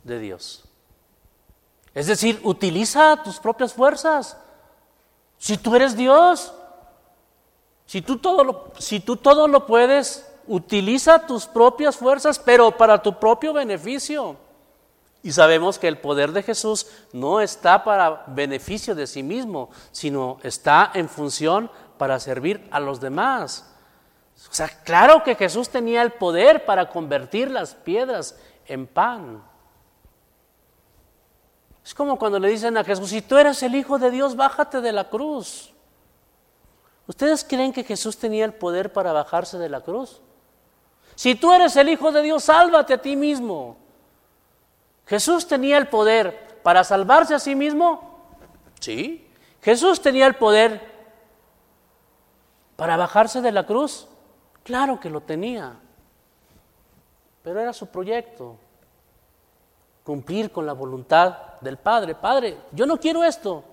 [0.03, 0.65] de Dios.
[1.93, 4.37] Es decir, utiliza tus propias fuerzas.
[5.37, 6.53] Si tú eres Dios,
[7.85, 13.01] si tú todo lo, si tú todo lo puedes, utiliza tus propias fuerzas, pero para
[13.01, 14.37] tu propio beneficio.
[15.23, 20.37] Y sabemos que el poder de Jesús no está para beneficio de sí mismo, sino
[20.43, 23.71] está en función para servir a los demás.
[24.49, 29.41] O sea, claro que Jesús tenía el poder para convertir las piedras en pan.
[31.83, 34.81] Es como cuando le dicen a Jesús, si tú eres el Hijo de Dios, bájate
[34.81, 35.74] de la cruz.
[37.07, 40.21] ¿Ustedes creen que Jesús tenía el poder para bajarse de la cruz?
[41.15, 43.77] Si tú eres el Hijo de Dios, sálvate a ti mismo.
[45.05, 48.19] Jesús tenía el poder para salvarse a sí mismo.
[48.79, 49.27] Sí.
[49.61, 50.81] Jesús tenía el poder
[52.75, 54.07] para bajarse de la cruz.
[54.63, 55.75] Claro que lo tenía.
[57.43, 58.57] Pero era su proyecto.
[60.03, 62.15] Cumplir con la voluntad del Padre.
[62.15, 63.63] Padre, yo no quiero esto.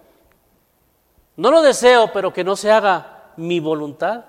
[1.36, 4.24] No lo deseo, pero que no se haga mi voluntad,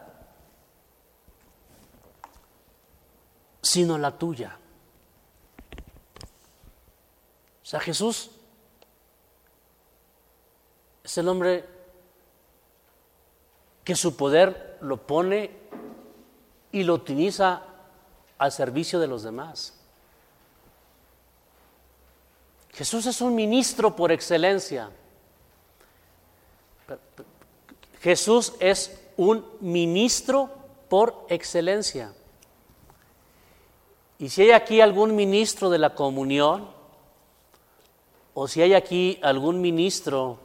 [3.62, 4.58] sino la tuya.
[7.62, 8.32] O sea, Jesús
[11.04, 11.66] es el hombre
[13.84, 15.52] que su poder lo pone
[16.72, 17.64] y lo utiliza
[18.38, 19.74] al servicio de los demás.
[22.72, 24.90] Jesús es un ministro por excelencia.
[28.04, 30.50] Jesús es un ministro
[30.90, 32.14] por excelencia.
[34.20, 36.68] Y si hay aquí algún ministro de la comunión,
[38.34, 40.38] o si hay aquí algún ministro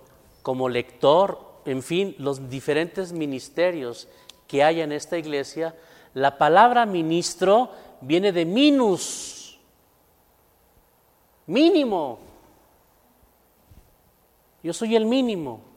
[0.42, 4.06] como lector, en fin, los diferentes ministerios
[4.46, 5.74] que hay en esta iglesia,
[6.14, 9.58] la palabra ministro viene de minus,
[11.48, 12.20] mínimo.
[14.62, 15.68] Yo soy el mínimo.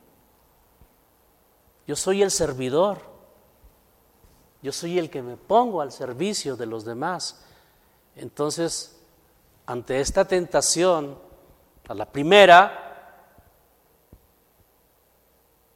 [1.88, 3.00] Yo soy el servidor.
[4.62, 7.44] Yo soy el que me pongo al servicio de los demás.
[8.16, 9.00] Entonces,
[9.66, 11.18] ante esta tentación,
[11.88, 12.92] a la primera,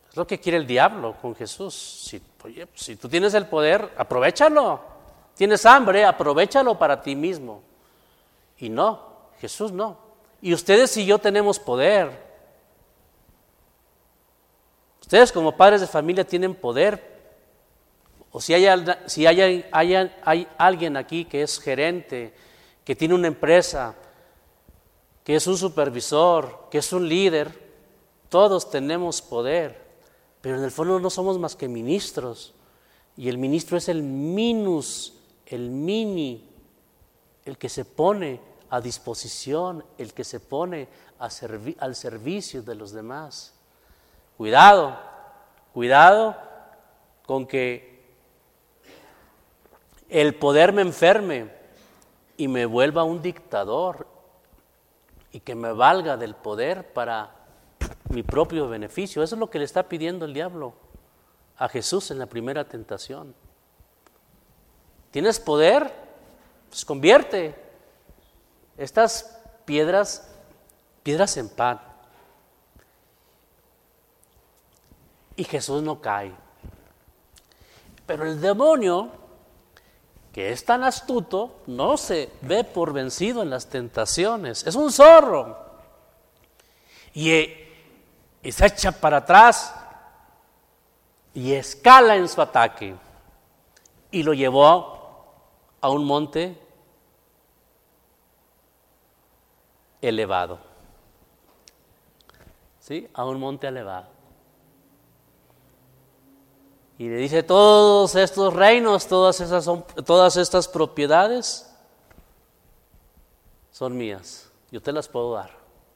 [0.09, 1.73] es lo que quiere el diablo con Jesús.
[1.73, 2.21] Si,
[2.73, 4.79] si tú tienes el poder, aprovechalo.
[5.35, 7.61] Tienes hambre, aprovechalo para ti mismo.
[8.59, 9.01] Y no,
[9.39, 9.97] Jesús no.
[10.41, 12.24] Y ustedes y yo tenemos poder.
[15.05, 17.13] Ustedes como padres de familia tienen poder.
[18.31, 18.65] O si hay,
[19.05, 22.33] si hay, hay alguien aquí que es gerente,
[22.83, 23.93] que tiene una empresa,
[25.23, 27.55] que es un supervisor, que es un líder,
[28.29, 29.79] todos tenemos poder.
[30.41, 32.55] Pero en el fondo no somos más que ministros.
[33.15, 35.13] Y el ministro es el minus,
[35.45, 36.49] el mini,
[37.45, 38.41] el que se pone
[38.71, 40.87] a disposición, el que se pone
[41.19, 43.54] al servicio de los demás.
[44.37, 44.99] Cuidado,
[45.73, 46.35] cuidado
[47.25, 47.95] con que
[50.09, 51.49] el poder me enferme
[52.37, 54.07] y me vuelva un dictador
[55.31, 57.31] y que me valga del poder para
[58.09, 59.23] mi propio beneficio.
[59.23, 60.73] Eso es lo que le está pidiendo el diablo
[61.57, 63.33] a Jesús en la primera tentación.
[65.11, 65.93] ¿Tienes poder?
[66.69, 67.55] Pues convierte
[68.77, 70.29] estas piedras,
[71.03, 71.94] piedras en pan.
[75.35, 76.33] Y Jesús no cae.
[78.05, 79.09] Pero el demonio,
[80.31, 84.65] que es tan astuto, no se ve por vencido en las tentaciones.
[84.65, 85.65] Es un zorro.
[87.13, 87.65] Y
[88.45, 89.73] y se echa para atrás
[91.33, 92.95] y escala en su ataque
[94.11, 95.25] y lo llevó
[95.81, 96.55] a un monte
[99.99, 100.59] elevado.
[102.79, 103.09] ¿Sí?
[103.15, 104.14] A un monte elevado.
[106.97, 109.69] Y le dice, todos estos reinos, todas, esas
[110.05, 111.69] todas estas propiedades
[113.71, 114.49] son mías.
[114.71, 115.51] Yo te las puedo dar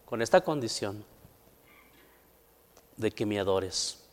[0.06, 1.06] con esta condición
[2.98, 4.04] de que me adores.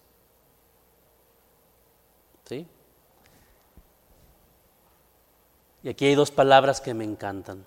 [2.44, 2.68] ¿Sí?
[5.82, 7.64] Y aquí hay dos palabras que me encantan.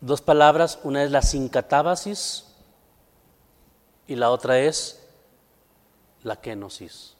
[0.00, 2.47] Dos palabras, una es la sincatábasis
[4.08, 5.06] y la otra es
[6.24, 7.14] la kenosis.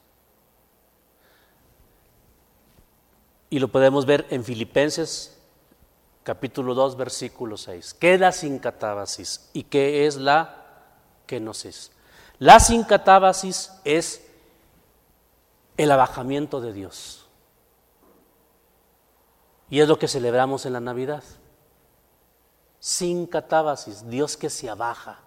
[3.50, 5.38] Y lo podemos ver en Filipenses
[6.24, 7.94] capítulo 2, versículo 6.
[7.94, 9.48] Queda sin catábasis.
[9.52, 10.64] ¿Y qué es la
[11.26, 11.92] kenosis?
[12.38, 14.26] La sin catábasis es
[15.76, 17.26] el abajamiento de Dios.
[19.70, 21.22] Y es lo que celebramos en la Navidad.
[22.80, 25.20] Sin catábasis, Dios que se abaja.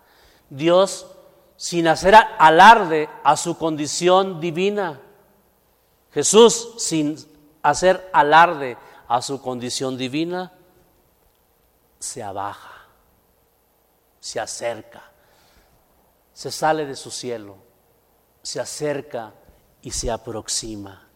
[0.50, 1.06] Dios
[1.62, 5.00] sin hacer alarde a su condición divina.
[6.12, 7.16] Jesús sin
[7.62, 10.54] hacer alarde a su condición divina
[12.00, 12.88] se abaja,
[14.20, 15.04] se acerca,
[16.34, 17.58] se sale de su cielo,
[18.42, 19.36] se acerca
[19.84, 21.08] y se aproxima.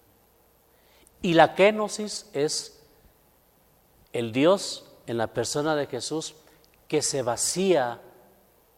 [1.24, 2.84] Y la kenosis es
[4.14, 6.36] el Dios en la persona de Jesús
[6.88, 8.00] que se vacía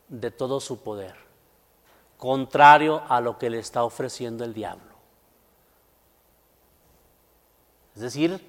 [0.08, 1.27] de todo su poder,
[2.18, 4.96] contrario a lo que le está ofreciendo el diablo.
[7.96, 8.40] Es decir,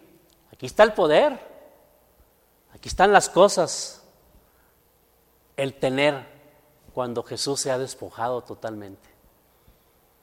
[0.52, 1.48] aquí está el poder,
[2.78, 4.02] Aquí están las cosas.
[5.56, 6.26] El tener
[6.94, 9.08] cuando Jesús se ha despojado totalmente.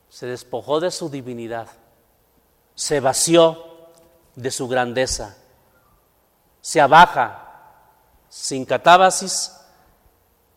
[0.09, 1.67] Se despojó de su divinidad.
[2.73, 3.61] Se vació
[4.35, 5.35] de su grandeza.
[6.61, 7.41] Se abaja
[8.29, 9.59] sin catábasis.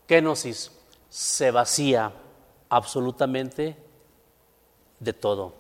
[0.07, 0.71] Kenosis.
[1.09, 2.13] Se vacía
[2.69, 3.77] absolutamente
[5.01, 5.55] de todo.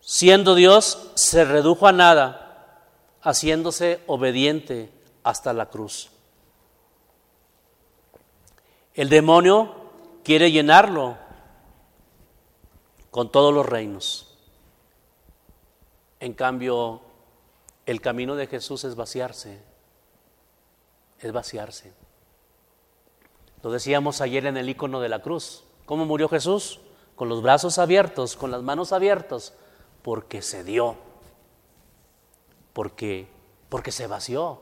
[0.00, 2.80] Siendo Dios, se redujo a nada,
[3.22, 4.90] haciéndose obediente
[5.22, 6.10] hasta la cruz.
[8.94, 9.74] El demonio
[10.22, 11.16] quiere llenarlo
[13.10, 14.36] con todos los reinos.
[16.20, 17.00] En cambio,
[17.86, 19.60] el camino de Jesús es vaciarse,
[21.18, 21.92] es vaciarse.
[23.64, 25.64] Lo decíamos ayer en el icono de la cruz.
[25.86, 26.80] ¿Cómo murió Jesús?
[27.16, 29.54] Con los brazos abiertos, con las manos abiertas,
[30.02, 30.96] porque se dio,
[32.74, 33.26] porque,
[33.70, 34.60] porque se vació.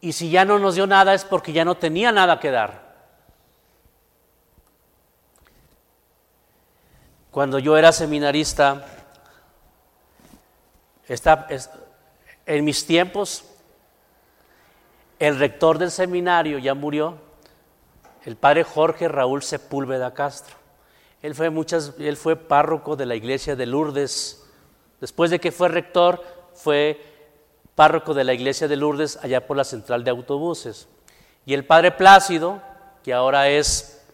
[0.00, 2.96] Y si ya no nos dio nada es porque ya no tenía nada que dar.
[7.30, 8.84] Cuando yo era seminarista,
[12.44, 13.44] en mis tiempos,
[15.20, 17.30] el rector del seminario ya murió,
[18.24, 20.56] el padre Jorge Raúl Sepúlveda Castro.
[21.22, 24.44] Él fue, muchas, él fue párroco de la iglesia de Lourdes.
[25.00, 26.22] Después de que fue rector,
[26.54, 27.00] fue
[27.74, 30.88] párroco de la iglesia de Lourdes allá por la central de autobuses.
[31.46, 32.60] Y el padre Plácido,
[33.02, 34.04] que ahora es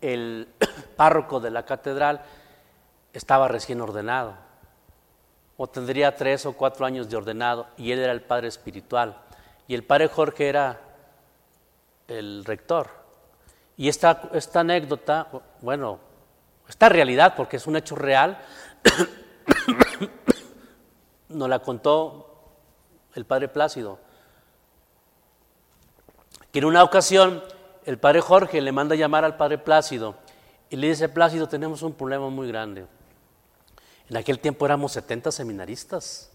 [0.00, 0.48] el
[0.96, 2.22] párroco de la catedral,
[3.12, 4.34] estaba recién ordenado.
[5.56, 9.16] O tendría tres o cuatro años de ordenado y él era el padre espiritual.
[9.68, 10.80] Y el padre Jorge era
[12.18, 12.88] el rector.
[13.76, 15.28] Y esta, esta anécdota,
[15.60, 15.98] bueno,
[16.68, 18.38] esta realidad, porque es un hecho real,
[21.28, 22.28] nos la contó
[23.14, 23.98] el padre Plácido,
[26.50, 27.42] que en una ocasión
[27.84, 30.14] el padre Jorge le manda llamar al padre Plácido
[30.70, 32.86] y le dice, Plácido, tenemos un problema muy grande.
[34.08, 36.30] En aquel tiempo éramos 70 seminaristas.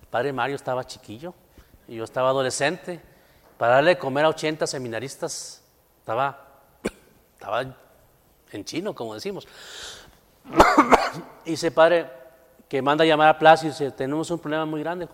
[0.00, 1.34] El padre Mario estaba chiquillo
[1.86, 3.00] y yo estaba adolescente.
[3.58, 5.62] Para darle de comer a 80 seminaristas
[6.00, 6.62] estaba,
[7.34, 7.76] estaba
[8.50, 9.46] en chino, como decimos.
[11.44, 12.10] y ese padre
[12.68, 15.08] que manda a llamar a Plácido dice, tenemos un problema muy grande.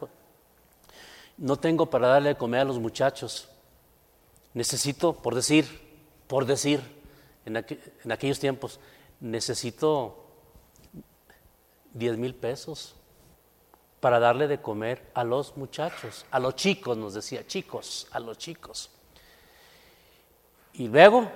[1.36, 3.49] No tengo para darle de comer a los muchachos.
[4.55, 5.66] Necesito, por decir,
[6.26, 6.80] por decir,
[7.45, 8.80] en, en aquellos tiempos,
[9.20, 10.24] necesito
[11.95, 12.95] 10 mil pesos
[14.01, 18.38] para darle de comer a los muchachos, a los chicos, nos decía, chicos, a los
[18.38, 18.90] chicos.
[20.74, 21.28] Y luego,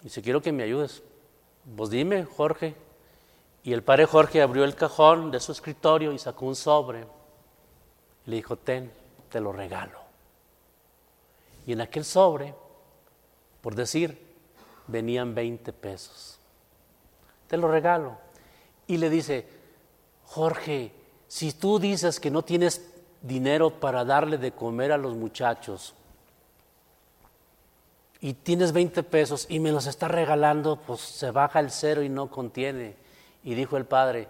[0.00, 1.02] dice, quiero que me ayudes.
[1.76, 2.74] Pues dime, Jorge.
[3.62, 7.06] Y el padre Jorge abrió el cajón de su escritorio y sacó un sobre.
[8.26, 8.90] Le dijo, ten,
[9.28, 10.00] te lo regalo.
[11.66, 12.54] Y en aquel sobre,
[13.60, 14.18] por decir,
[14.86, 16.40] venían 20 pesos.
[17.46, 18.18] Te lo regalo.
[18.86, 19.46] Y le dice,
[20.24, 20.92] Jorge,
[21.32, 22.82] si tú dices que no tienes
[23.22, 25.94] dinero para darle de comer a los muchachos
[28.20, 32.10] y tienes 20 pesos y me los está regalando, pues se baja el cero y
[32.10, 32.96] no contiene.
[33.42, 34.28] Y dijo el padre,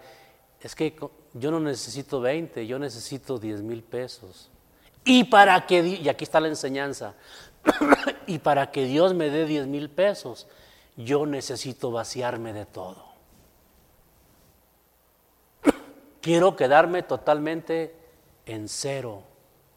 [0.61, 0.95] es que
[1.33, 4.49] yo no necesito 20, yo necesito 10 mil pesos.
[5.03, 7.15] Y para que, y aquí está la enseñanza,
[8.27, 10.47] y para que Dios me dé 10 mil pesos,
[10.95, 13.12] yo necesito vaciarme de todo.
[16.23, 17.93] Quiero quedarme totalmente
[18.45, 19.23] en cero,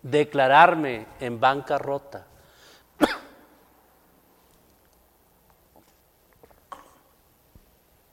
[0.00, 2.24] declararme en bancarrota.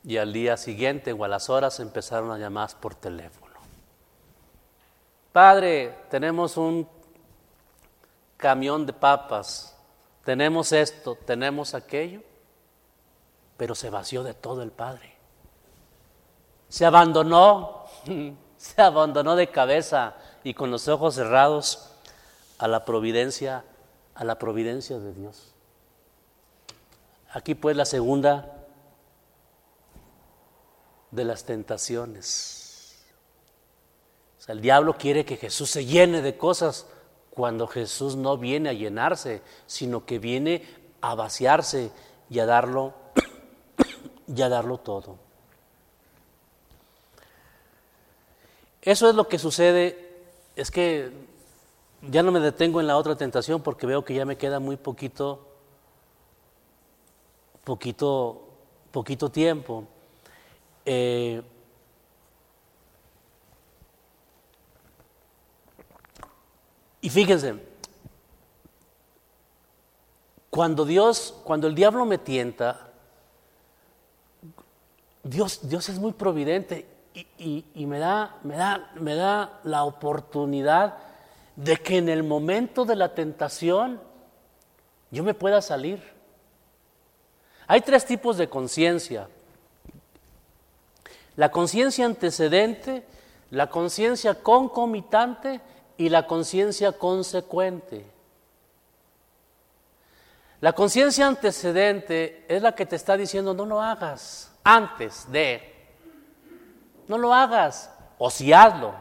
[0.04, 3.54] Y al día siguiente o a las horas empezaron a llamar por teléfono.
[5.32, 6.90] Padre, tenemos un
[8.36, 9.78] camión de papas,
[10.26, 12.24] tenemos esto, tenemos aquello,
[13.58, 15.14] pero se vació de todo el Padre.
[16.68, 17.83] Se abandonó
[18.58, 21.90] se abandonó de cabeza y con los ojos cerrados
[22.58, 23.66] a la providencia,
[24.16, 25.54] a la providencia de Dios.
[27.32, 28.64] Aquí pues la segunda
[31.12, 33.04] de las tentaciones.
[34.48, 36.86] el diablo quiere que Jesús se llene de cosas
[37.30, 40.64] cuando Jesús no viene a llenarse, sino que viene
[41.02, 41.92] a vaciarse
[42.30, 42.94] y a darlo
[44.28, 45.18] y a darlo todo.
[48.84, 50.22] Eso es lo que sucede,
[50.56, 51.12] es que
[52.02, 54.78] ya no me detengo en la otra tentación porque veo que ya me queda muy
[54.78, 55.48] poquito,
[57.64, 58.50] poquito,
[58.92, 59.88] poquito tiempo.
[60.86, 61.42] Eh,
[67.04, 67.56] Y fíjense,
[70.50, 72.94] cuando Dios, cuando el diablo me tienta,
[75.22, 80.98] Dios, Dios es muy providente y, me, da, me, da, me da la oportunidad
[81.56, 84.02] de que en el momento de la tentación
[85.12, 86.02] yo me pueda salir.
[87.68, 89.30] Hay tres tipos de conciencia.
[91.36, 93.06] La conciencia antecedente,
[93.52, 95.62] la conciencia concomitante
[95.98, 98.06] y la conciencia consecuente.
[100.62, 105.73] La conciencia antecedente es la que te está diciendo no lo hagas antes de.
[107.08, 108.94] No lo hagas o si hazlo.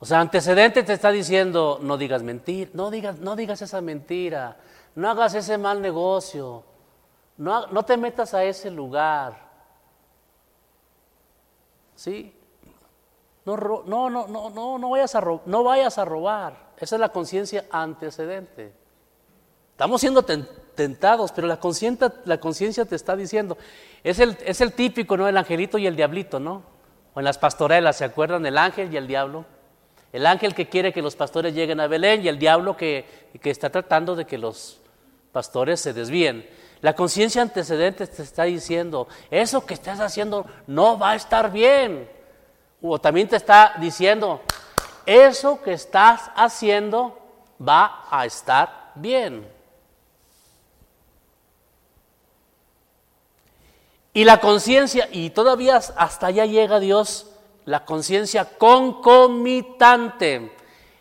[0.00, 4.56] O sea, antecedente te está diciendo no digas mentir, no digas, no digas esa mentira,
[4.94, 6.64] no hagas ese mal negocio,
[7.36, 9.48] no, no te metas a ese lugar.
[11.96, 12.32] ¿Sí?
[13.44, 16.68] No, no, no, no, no, no, vayas a no vayas a robar.
[16.78, 18.72] Esa es la conciencia antecedente.
[19.72, 23.56] Estamos siendo tentados, pero la conciencia, la conciencia te está diciendo.
[24.04, 25.28] Es el, es el típico, ¿no?
[25.28, 26.62] El angelito y el diablito, ¿no?
[27.14, 28.44] O en las pastorelas, ¿se acuerdan?
[28.46, 29.44] El ángel y el diablo.
[30.12, 33.04] El ángel que quiere que los pastores lleguen a Belén y el diablo que,
[33.40, 34.80] que está tratando de que los
[35.32, 36.48] pastores se desvíen.
[36.80, 42.08] La conciencia antecedente te está diciendo, eso que estás haciendo no va a estar bien.
[42.80, 44.40] O también te está diciendo,
[45.04, 47.18] eso que estás haciendo
[47.60, 49.57] va a estar bien.
[54.18, 57.30] Y la conciencia, y todavía hasta allá llega Dios,
[57.64, 60.50] la conciencia concomitante.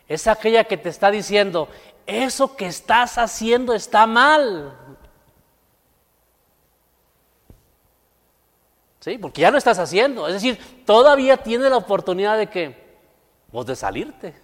[0.08, 1.68] Es aquella que te está diciendo,
[2.06, 4.78] eso que estás haciendo está mal.
[9.00, 9.18] ¿Sí?
[9.18, 10.28] Porque ya lo estás haciendo.
[10.28, 13.00] Es decir, todavía tienes la oportunidad de que,
[13.52, 14.40] vos de salirte.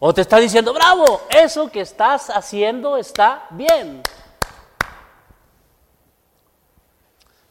[0.00, 4.02] O te está diciendo, bravo, eso que estás haciendo está bien.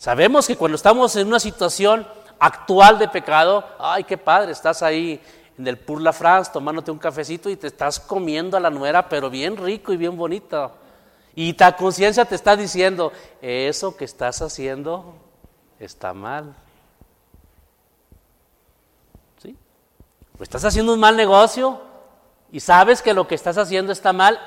[0.03, 2.05] Sabemos que cuando estamos en una situación
[2.37, 5.21] actual de pecado, ay, qué padre, estás ahí
[5.57, 9.07] en el Pour La France tomándote un cafecito y te estás comiendo a la nuera,
[9.07, 10.73] pero bien rico y bien bonito.
[11.35, 15.13] Y ta conciencia te está diciendo, eso que estás haciendo
[15.79, 16.53] está mal.
[19.41, 19.55] ¿Sí?
[20.37, 21.79] Pues estás haciendo un mal negocio
[22.51, 24.37] y sabes que lo que estás haciendo está mal.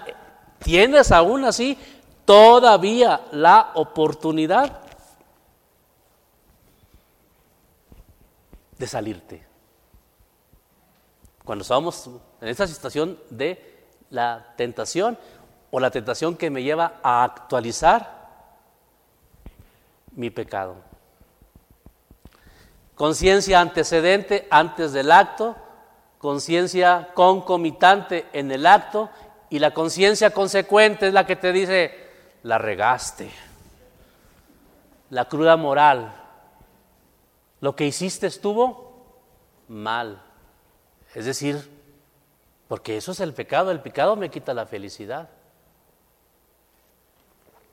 [0.58, 1.78] Tienes aún así
[2.26, 4.82] todavía la oportunidad
[8.78, 9.46] de salirte.
[11.44, 12.10] Cuando estamos
[12.40, 15.18] en esta situación de la tentación,
[15.70, 18.16] o la tentación que me lleva a actualizar
[20.12, 20.76] mi pecado.
[22.94, 25.54] Conciencia antecedente antes del acto,
[26.18, 29.10] conciencia concomitante en el acto
[29.50, 32.08] y la conciencia consecuente es la que te dice,
[32.42, 33.30] la regaste,
[35.10, 36.14] la cruda moral,
[37.60, 39.14] lo que hiciste estuvo
[39.68, 40.22] mal.
[41.14, 41.70] Es decir,
[42.68, 45.30] porque eso es el pecado, el pecado me quita la felicidad.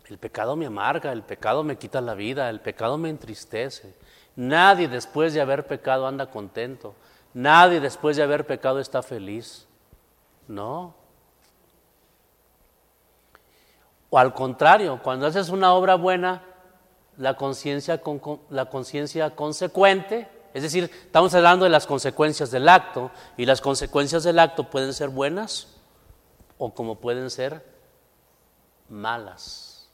[0.05, 3.95] El pecado me amarga, el pecado me quita la vida, el pecado me entristece.
[4.35, 6.95] Nadie después de haber pecado anda contento.
[7.33, 9.67] Nadie después de haber pecado está feliz.
[10.47, 10.93] No.
[14.09, 16.43] O al contrario, cuando haces una obra buena,
[17.17, 18.01] la conciencia
[18.69, 24.39] conciencia consecuente, es decir, estamos hablando de las consecuencias del acto y las consecuencias del
[24.39, 25.67] acto pueden ser buenas
[26.57, 27.65] o como pueden ser
[28.89, 29.89] malas.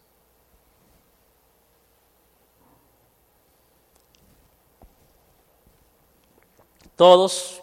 [6.95, 7.61] Todos,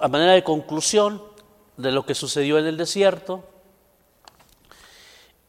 [0.00, 1.22] a manera de conclusión
[1.76, 3.44] de lo que sucedió en el desierto,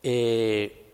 [0.04, 0.94] eh,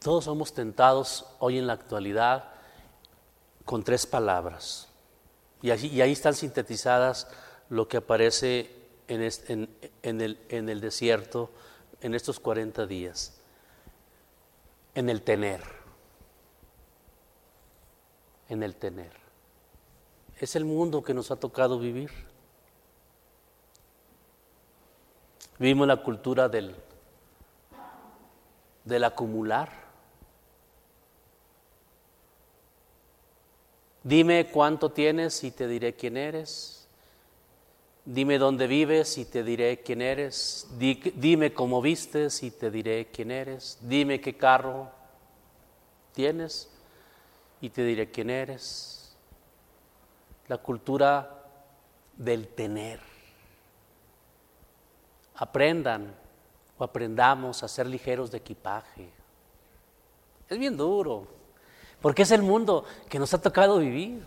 [0.00, 2.50] todos somos tentados hoy en la actualidad
[3.64, 4.88] con tres palabras.
[5.62, 7.28] Y, ahí están sintetizadas
[7.68, 8.70] lo que aparece
[9.08, 11.50] en, el, en el desierto
[12.00, 13.38] en estos 40 días
[14.94, 15.60] en el tener.
[18.48, 19.12] En el tener.
[20.38, 22.10] Es el mundo que nos ha tocado vivir.
[25.58, 26.74] Vivimos la cultura del,
[28.84, 29.70] del acumular.
[34.02, 36.88] Dime cuánto tienes y te diré quién eres.
[38.04, 40.66] Dime dónde vives y te diré quién eres.
[40.78, 43.78] Dime cómo vistes y te diré quién eres.
[43.80, 44.90] Dime qué carro
[46.12, 46.68] tienes.
[47.60, 49.14] y te diré quién eres.
[50.48, 51.44] La cultura
[52.16, 53.11] del tener.
[55.36, 56.14] Aprendan
[56.78, 59.10] o aprendamos a ser ligeros de equipaje.
[60.48, 61.26] Es bien duro,
[62.00, 64.24] porque es el mundo que nos ha tocado vivir.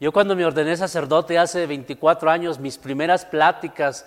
[0.00, 4.06] Yo cuando me ordené sacerdote hace 24 años, mis primeras pláticas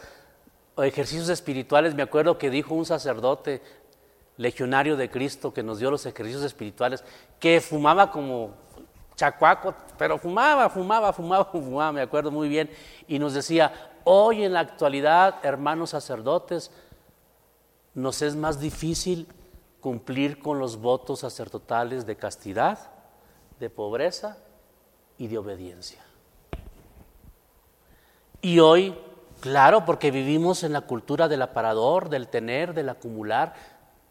[0.76, 3.62] o ejercicios espirituales, me acuerdo que dijo un sacerdote
[4.38, 7.04] legionario de Cristo que nos dio los ejercicios espirituales,
[7.40, 8.54] que fumaba como
[9.16, 12.70] chacuaco, pero fumaba, fumaba, fumaba, fumaba, me acuerdo muy bien,
[13.08, 16.72] y nos decía, hoy en la actualidad, hermanos sacerdotes,
[17.94, 19.28] nos es más difícil
[19.80, 22.92] cumplir con los votos sacerdotales de castidad,
[23.60, 24.38] de pobreza
[25.18, 26.02] y de obediencia.
[28.42, 28.98] Y hoy,
[29.40, 33.54] claro, porque vivimos en la cultura del aparador, del tener, del acumular,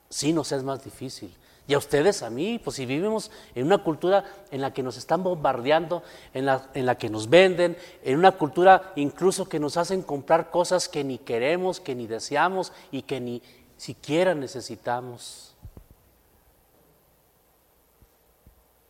[0.09, 1.35] sí nos es más difícil.
[1.71, 4.97] Y a ustedes, a mí, pues si vivimos en una cultura en la que nos
[4.97, 6.03] están bombardeando,
[6.35, 10.51] en la, en la que nos venden, en una cultura incluso que nos hacen comprar
[10.51, 13.41] cosas que ni queremos, que ni deseamos y que ni
[13.77, 15.55] siquiera necesitamos.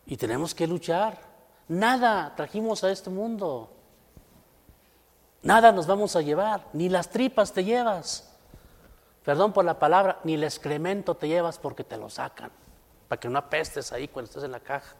[0.06, 1.20] Y tenemos que luchar.
[1.68, 3.68] Nada trajimos a este mundo.
[5.42, 8.34] Nada nos vamos a llevar, ni las tripas te llevas.
[9.22, 12.50] Perdón por la palabra, ni el excremento te llevas porque te lo sacan
[13.11, 14.94] para que no apestes ahí cuando estés en la caja.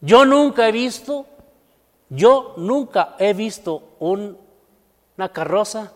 [0.00, 1.26] Yo nunca he visto,
[2.08, 5.92] yo nunca he visto una carroza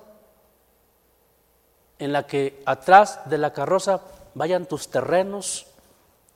[2.01, 4.01] en la que atrás de la carroza
[4.35, 5.69] vayan tus terrenos,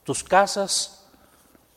[0.05, 1.05] tus casas,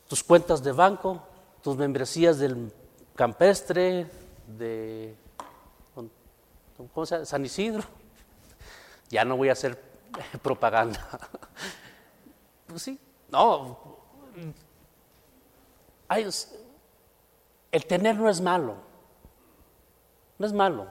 [0.08, 1.24] tus cuentas de banco,
[1.64, 2.72] tus membresías del
[3.16, 4.06] campestre,
[4.46, 5.16] de
[6.94, 7.26] ¿cómo se llama?
[7.26, 7.84] San Isidro.
[9.10, 9.91] Ya no voy a hacer
[10.42, 11.00] propaganda.
[12.68, 12.98] Pues sí,
[13.30, 13.78] no.
[17.70, 18.76] el tener no es malo.
[20.40, 20.88] No es malo.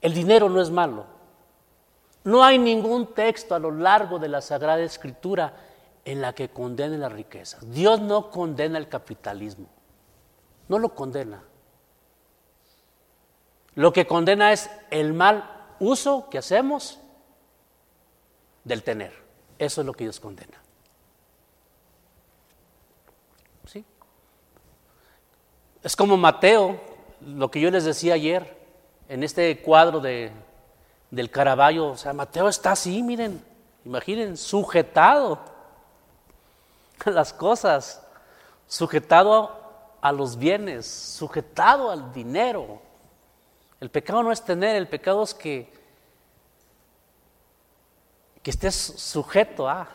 [0.00, 1.06] El dinero no es malo.
[2.24, 5.54] No hay ningún texto a lo largo de la Sagrada Escritura
[6.04, 7.58] en la que condene la riqueza.
[7.62, 9.68] Dios no condena el capitalismo.
[10.66, 11.44] No lo condena.
[13.74, 16.98] Lo que condena es el mal uso que hacemos
[18.64, 19.12] del tener.
[19.58, 20.58] Eso es lo que Dios condena.
[23.66, 23.84] ¿Sí?
[25.82, 26.80] Es como Mateo,
[27.20, 28.56] lo que yo les decía ayer,
[29.08, 30.32] en este cuadro de,
[31.10, 33.44] del Caravaggio, o sea, Mateo está así, miren,
[33.84, 35.38] imaginen, sujetado
[37.04, 38.02] a las cosas,
[38.66, 39.60] sujetado
[40.00, 42.80] a los bienes, sujetado al dinero.
[43.80, 45.72] El pecado no es tener, el pecado es que
[48.42, 49.88] que estés sujeto a,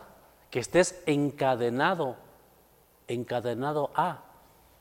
[0.50, 2.16] que estés encadenado,
[3.08, 4.24] encadenado a.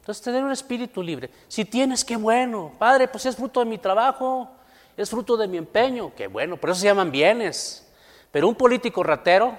[0.01, 1.31] Entonces, tener un espíritu libre.
[1.49, 2.73] Si tienes, qué bueno.
[2.79, 4.49] Padre, pues es fruto de mi trabajo,
[4.97, 6.57] es fruto de mi empeño, qué bueno.
[6.57, 7.93] Por eso se llaman bienes.
[8.31, 9.57] Pero un político ratero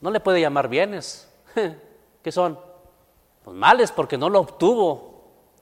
[0.00, 1.28] no le puede llamar bienes.
[2.22, 2.58] ¿Qué son?
[3.42, 5.10] Pues males porque no lo obtuvo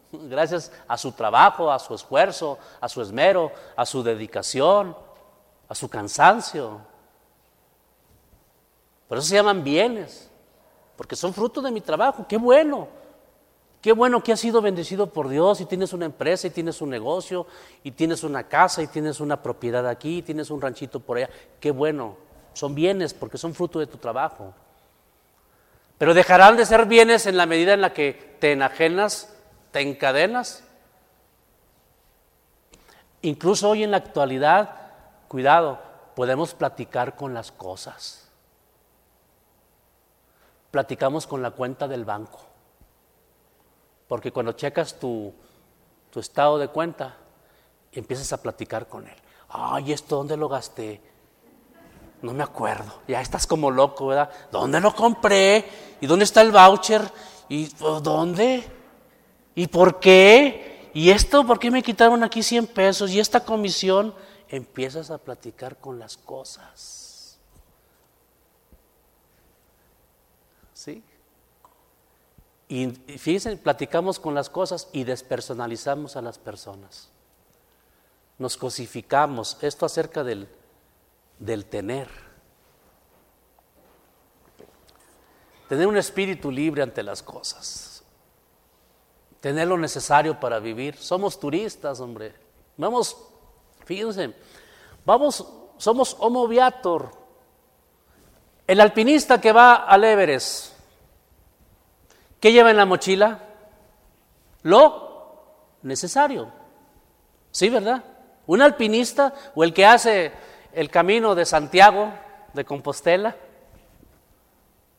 [0.12, 4.96] gracias a su trabajo, a su esfuerzo, a su esmero, a su dedicación,
[5.68, 6.80] a su cansancio.
[9.08, 10.30] Por eso se llaman bienes,
[10.96, 12.26] porque son fruto de mi trabajo.
[12.28, 12.88] Qué bueno.
[13.80, 16.90] Qué bueno que has sido bendecido por Dios y tienes una empresa y tienes un
[16.90, 17.46] negocio
[17.84, 21.30] y tienes una casa y tienes una propiedad aquí y tienes un ranchito por allá.
[21.60, 22.16] Qué bueno.
[22.52, 24.52] Son bienes porque son fruto de tu trabajo.
[25.96, 29.34] Pero dejarán de ser bienes en la medida en la que te enajenas,
[29.70, 30.64] te encadenas.
[33.22, 34.90] Incluso hoy en la actualidad,
[35.28, 35.80] cuidado,
[36.16, 38.27] podemos platicar con las cosas
[40.70, 42.40] platicamos con la cuenta del banco.
[44.06, 45.32] Porque cuando checas tu,
[46.10, 47.16] tu estado de cuenta,
[47.92, 49.16] empiezas a platicar con él.
[49.48, 51.00] Ay, ¿esto dónde lo gasté?
[52.22, 53.02] No me acuerdo.
[53.06, 54.30] Ya estás como loco, ¿verdad?
[54.50, 55.64] ¿Dónde lo compré?
[56.00, 57.02] ¿Y dónde está el voucher?
[57.48, 57.66] ¿Y
[58.02, 58.64] dónde?
[59.54, 60.90] ¿Y por qué?
[60.94, 63.10] ¿Y esto por qué me quitaron aquí 100 pesos?
[63.10, 64.14] ¿Y esta comisión?
[64.48, 67.07] Empiezas a platicar con las cosas.
[70.78, 71.02] ¿Sí?
[72.68, 72.86] Y
[73.18, 77.10] fíjense, platicamos con las cosas y despersonalizamos a las personas.
[78.38, 79.58] Nos cosificamos.
[79.60, 80.48] Esto acerca del,
[81.40, 82.08] del tener.
[85.68, 88.04] Tener un espíritu libre ante las cosas.
[89.40, 90.96] Tener lo necesario para vivir.
[90.96, 92.36] Somos turistas, hombre.
[92.76, 93.16] Vamos,
[93.84, 94.32] fíjense,
[95.04, 95.44] vamos,
[95.76, 97.10] somos homo viator.
[98.68, 100.74] El alpinista que va al Everest,
[102.38, 103.40] ¿Qué lleva en la mochila?
[104.62, 106.52] Lo necesario.
[107.50, 108.04] ¿Sí, verdad?
[108.46, 110.32] Un alpinista o el que hace
[110.72, 112.12] el camino de Santiago
[112.52, 113.34] de Compostela,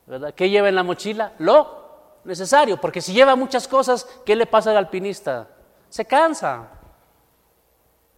[0.07, 0.33] ¿verdad?
[0.33, 1.33] ¿Qué lleva en la mochila?
[1.37, 5.47] Lo necesario, porque si lleva muchas cosas, ¿qué le pasa al alpinista?
[5.89, 6.67] Se cansa,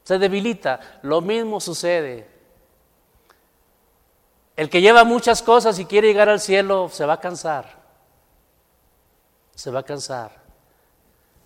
[0.03, 0.79] se debilita.
[1.03, 2.30] Lo mismo sucede.
[4.61, 7.79] El que lleva muchas cosas y quiere llegar al cielo se va a cansar.
[9.55, 10.39] Se va a cansar.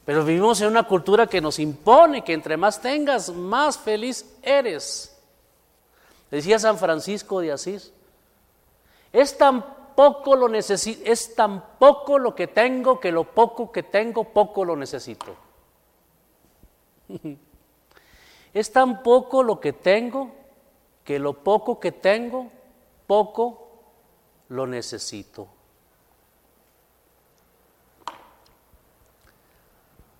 [0.03, 5.18] Pero vivimos en una cultura que nos impone que entre más tengas, más feliz eres.
[6.30, 7.93] Decía San Francisco de Asís,
[9.13, 9.63] es tan
[9.95, 14.76] poco lo es tan poco lo que tengo que lo poco que tengo poco lo
[14.76, 15.38] necesito.
[18.53, 20.32] es tan poco lo que tengo
[21.05, 22.51] que lo poco que tengo
[23.07, 23.83] poco
[24.49, 25.47] lo necesito.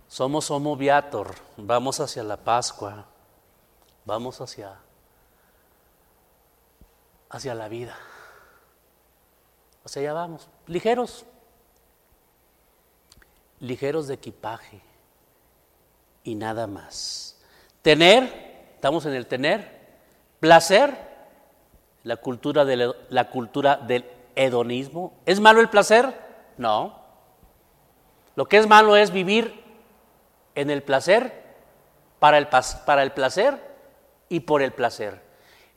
[0.08, 3.06] Somos homo viator, vamos hacia la Pascua,
[4.06, 4.80] vamos hacia
[7.30, 7.98] hacia la vida.
[9.84, 11.26] O sea, ya vamos, ligeros,
[13.60, 14.82] ligeros de equipaje
[16.24, 17.38] y nada más.
[17.82, 20.00] Tener, estamos en el tener,
[20.40, 21.15] placer,
[22.06, 25.14] la cultura del, la cultura del hedonismo.
[25.26, 26.14] ¿Es malo el placer?
[26.56, 27.00] No.
[28.36, 29.64] Lo que es malo es vivir
[30.54, 31.44] en el placer,
[32.20, 32.48] para el,
[32.86, 33.60] para el placer
[34.30, 35.20] y por el placer.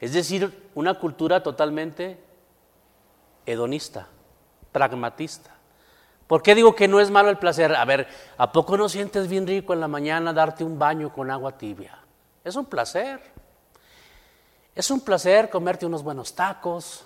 [0.00, 2.22] Es decir, una cultura totalmente
[3.46, 4.06] hedonista,
[4.70, 5.50] pragmatista.
[6.26, 7.74] ¿Por qué digo que no es malo el placer?
[7.74, 8.06] A ver,
[8.36, 11.98] ¿a poco no sientes bien rico en la mañana darte un baño con agua tibia?
[12.44, 13.37] Es un placer.
[14.78, 17.02] Es un placer comerte unos buenos tacos.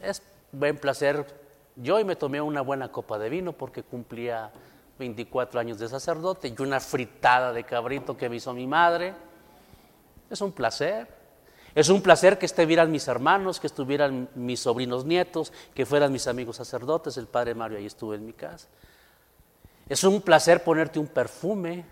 [0.00, 0.22] Es
[0.52, 1.26] buen placer.
[1.74, 4.52] Yo hoy me tomé una buena copa de vino porque cumplía
[5.00, 9.14] 24 años de sacerdote y una fritada de cabrito que me hizo mi madre.
[10.30, 11.08] Es un placer.
[11.74, 16.28] Es un placer que estuvieran mis hermanos, que estuvieran mis sobrinos nietos, que fueran mis
[16.28, 17.16] amigos sacerdotes.
[17.16, 18.68] El padre Mario ahí estuvo en mi casa.
[19.88, 21.84] Es un placer ponerte un perfume.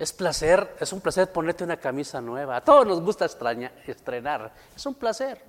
[0.00, 2.56] Es placer, es un placer ponerte una camisa nueva.
[2.56, 4.52] A todos nos gusta estrenar.
[4.74, 5.42] Es un placer.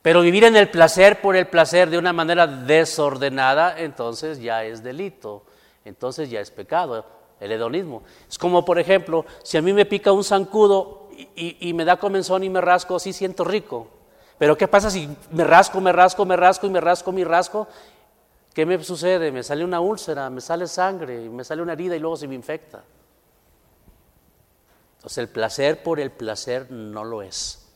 [0.00, 4.84] Pero vivir en el placer por el placer de una manera desordenada, entonces ya es
[4.84, 5.42] delito,
[5.84, 7.04] entonces ya es pecado
[7.40, 8.04] el hedonismo.
[8.28, 12.44] Es como, por ejemplo, si a mí me pica un zancudo y, me da comenzón
[12.44, 13.88] y me rasco, sí siento rico.
[14.38, 17.66] Pero ¿qué pasa si me rasco, me rasco, me rasco y me rasco, me rasco?
[18.54, 19.32] ¿Qué me sucede?
[19.32, 22.36] Me sale una úlcera, me sale sangre, me sale una herida y luego se me
[22.36, 22.84] infecta.
[24.96, 27.66] Entonces el placer por el placer no lo es.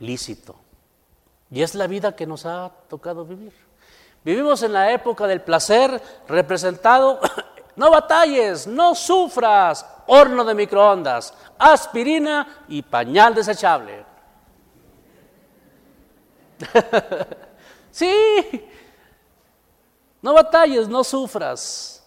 [0.00, 0.56] Lícito.
[1.50, 3.52] Y es la vida que nos ha tocado vivir.
[4.24, 7.20] Vivimos en la época del placer representado
[7.76, 14.02] no batalles, no sufras, horno de microondas, aspirina y pañal desechable.
[17.90, 18.64] sí,
[20.24, 22.02] no batalles, no sufras.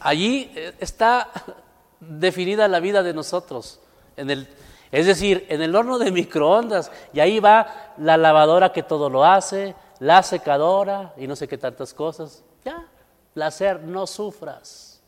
[0.00, 1.28] Allí eh, está
[2.00, 3.78] definida la vida de nosotros.
[4.16, 9.22] Es decir, en el horno de microondas, y ahí va la lavadora que todo lo
[9.22, 12.42] hace, la secadora y no sé qué tantas cosas.
[12.64, 12.86] Ya,
[13.34, 15.02] placer, no sufras.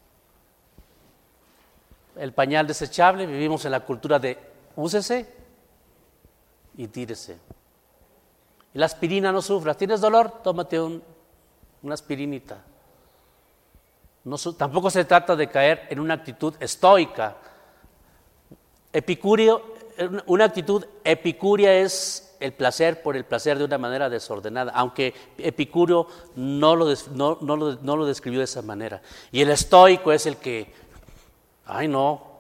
[2.14, 4.36] El pañal desechable, vivimos en la cultura de
[4.76, 5.34] úsese
[6.76, 7.38] y tírese.
[8.74, 9.78] La aspirina no sufras.
[9.78, 10.42] ¿Tienes dolor?
[10.42, 10.78] Tómate
[11.82, 12.62] una aspirinita.
[14.24, 17.36] No, tampoco se trata de caer en una actitud estoica.
[18.92, 19.62] Epicurio,
[20.26, 26.06] una actitud epicuria es el placer por el placer de una manera desordenada, aunque Epicuro
[26.36, 27.36] no lo, no,
[27.96, 29.02] lo, describió de esa manera.
[29.30, 30.72] Y el estoico es el que,
[31.66, 32.30] ay no,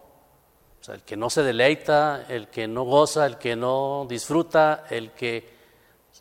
[0.88, 5.60] el que no se deleita, el que no goza, el que no disfruta, el que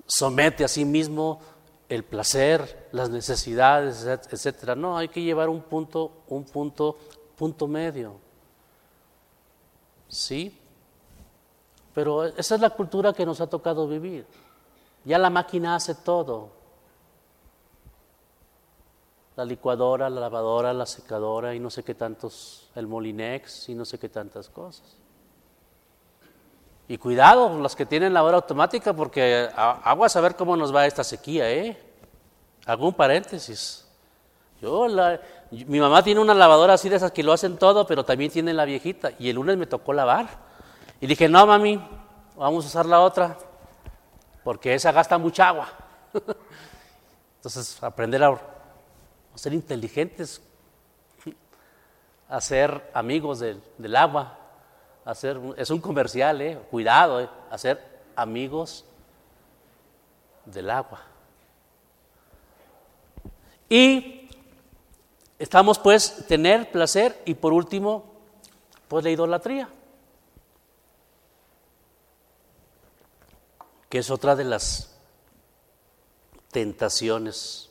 [0.06, 1.42] somete a sí mismo
[1.90, 4.76] el placer, las necesidades, etcétera.
[4.76, 6.96] No, hay que llevar un punto, un punto,
[7.36, 8.16] punto medio.
[10.08, 10.56] ¿Sí?
[11.94, 14.26] Pero esa es la cultura que nos ha tocado vivir.
[15.04, 16.52] Ya la máquina hace todo.
[19.36, 23.86] La licuadora, la lavadora, la secadora y no sé qué tantos, el Molinex y no
[23.86, 24.98] sé qué tantas cosas.
[26.90, 31.04] Y cuidado, los que tienen lavadora automática, porque agua a saber cómo nos va esta
[31.04, 31.78] sequía, ¿eh?
[32.66, 33.88] Algún paréntesis.
[34.60, 34.88] Yo,
[35.52, 38.54] mi mamá tiene una lavadora así de esas que lo hacen todo, pero también tiene
[38.54, 39.12] la viejita.
[39.20, 40.28] Y el lunes me tocó lavar.
[41.00, 41.80] Y dije, no, mami,
[42.36, 43.38] vamos a usar la otra,
[44.44, 45.70] porque esa gasta mucha agua.
[47.36, 48.36] Entonces, aprender a,
[49.36, 50.42] ser inteligentes,
[52.28, 54.39] a ser amigos del, agua,
[55.12, 57.84] hacer, es un comercial, eh, cuidado, eh, a ser
[58.16, 58.86] amigos
[60.45, 61.01] del agua.
[63.70, 64.30] Y
[65.38, 68.03] estamos pues tener placer y por último,
[68.88, 69.70] pues la idolatría.
[73.89, 74.95] que es otra de las
[76.51, 77.70] tentaciones.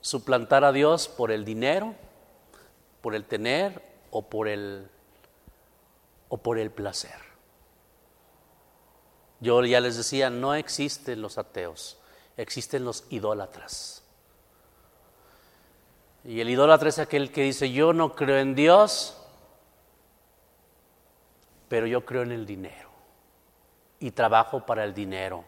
[0.00, 1.94] Suplantar a Dios por el dinero,
[3.02, 4.88] por el tener o por el,
[6.30, 7.30] o por el placer.
[9.40, 11.98] Yo ya les decía, no existen los ateos,
[12.36, 14.02] existen los idólatras.
[16.24, 19.16] Y el idólatra es aquel que dice, yo no creo en Dios,
[21.68, 22.90] pero yo creo en el dinero
[23.98, 25.44] y trabajo para el dinero.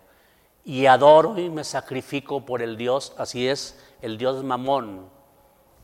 [0.65, 5.11] Y adoro y me sacrifico por el Dios, así es, el Dios mamón.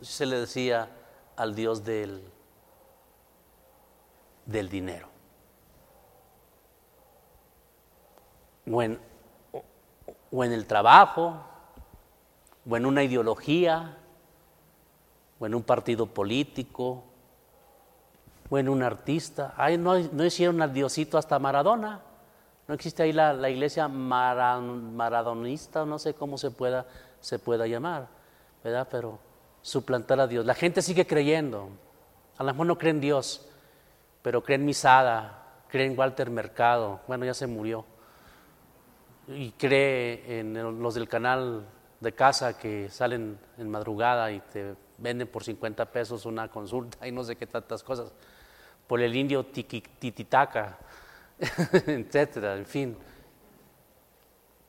[0.00, 0.88] Así se le decía
[1.36, 2.22] al Dios del,
[4.48, 5.06] del dinero.
[8.70, 8.98] O en,
[10.32, 11.36] o en el trabajo,
[12.68, 13.96] o en una ideología,
[15.38, 17.04] o en un partido político,
[18.50, 19.54] o en un artista.
[19.56, 22.00] Ay, no, no hicieron al Diosito hasta Maradona.
[22.66, 26.86] No existe ahí la, iglesia maradonista, no sé cómo se pueda,
[27.20, 28.08] se pueda llamar,
[28.62, 28.86] ¿verdad?
[28.90, 29.18] Pero
[29.62, 30.44] suplantar a Dios.
[30.44, 31.70] La gente sigue creyendo.
[32.36, 33.47] A lo mejor no creen en Dios,
[34.22, 37.00] pero creen Misada, creen en Walter Mercado.
[37.06, 37.84] Bueno, ya se murió.
[39.28, 41.66] Y cree en los del canal
[42.00, 47.12] de casa que salen en madrugada y te venden por 50 pesos una consulta y
[47.12, 48.12] no sé qué tantas cosas.
[48.86, 50.78] Por el indio Tititaca
[51.86, 52.96] etcétera, en fin.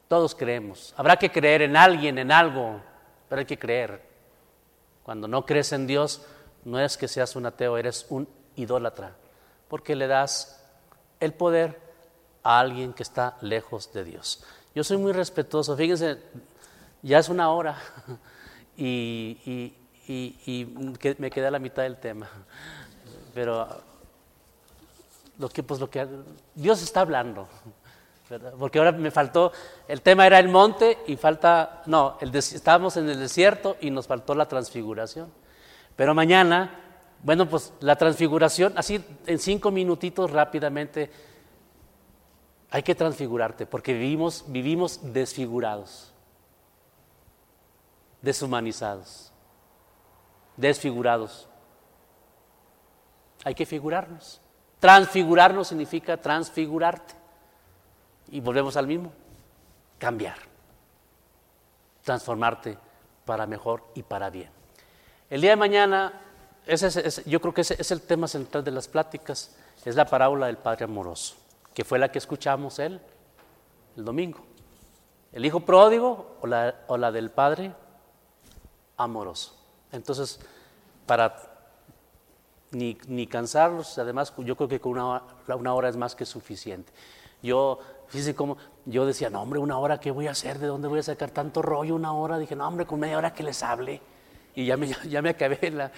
[0.08, 0.94] Todos creemos.
[0.98, 2.82] Habrá que creer en alguien, en algo,
[3.28, 4.02] pero hay que creer.
[5.04, 6.26] Cuando no crees en Dios,
[6.66, 9.16] no es que seas un ateo, eres un idólatra,
[9.70, 10.62] porque le das
[11.20, 11.80] el poder
[12.44, 14.44] a alguien que está lejos de Dios.
[14.76, 16.18] Yo soy muy respetuoso, fíjense,
[17.02, 17.78] ya es una hora
[18.78, 19.74] y,
[21.18, 22.28] me quedé a la mitad del tema,
[23.34, 23.68] pero
[25.38, 26.08] lo que, pues lo que
[26.56, 27.48] Dios está hablando.
[28.60, 29.52] Porque ahora me faltó,
[29.88, 34.06] el tema era el monte y falta, no, el estábamos en el desierto y nos
[34.06, 35.32] faltó la transfiguración.
[35.96, 36.89] Pero mañana,
[37.24, 41.12] bueno, pues la transfiguración, así en cinco minutitos rápidamente,
[42.72, 46.14] hay que transfigurarte porque vivimos, vivimos desfigurados,
[48.22, 49.32] deshumanizados,
[50.56, 51.48] desfigurados.
[53.44, 54.42] Hay que figurarnos.
[54.80, 57.16] Transfigurarnos significa transfigurarte.
[58.32, 59.12] Y volvemos al mismo,
[59.98, 60.38] cambiar,
[62.04, 62.78] transformarte
[63.26, 64.52] para mejor y para bien.
[65.30, 66.14] El día de mañana,
[67.26, 69.56] yo creo que ese es el tema central de las pláticas,
[69.86, 71.36] es la parábola del Padre amoroso,
[71.74, 73.02] que fue la que escuchamos él
[73.98, 74.40] el domingo.
[75.32, 77.74] El hijo pródigo o la, o la del Padre
[78.98, 79.56] amoroso.
[79.92, 80.40] Entonces,
[81.06, 81.36] para
[82.72, 86.26] ni, ni cansarlos, además yo creo que con una hora, una hora es más que
[86.26, 86.92] suficiente.
[87.42, 90.60] Yo, fíjense cómo, yo decía, no hombre, una hora, ¿qué voy a hacer?
[90.60, 92.38] ¿De dónde voy a sacar tanto rollo una hora?
[92.38, 94.02] Dije, no hombre, con media hora que les hable.
[94.56, 95.92] Y ya me, ya me acabé la,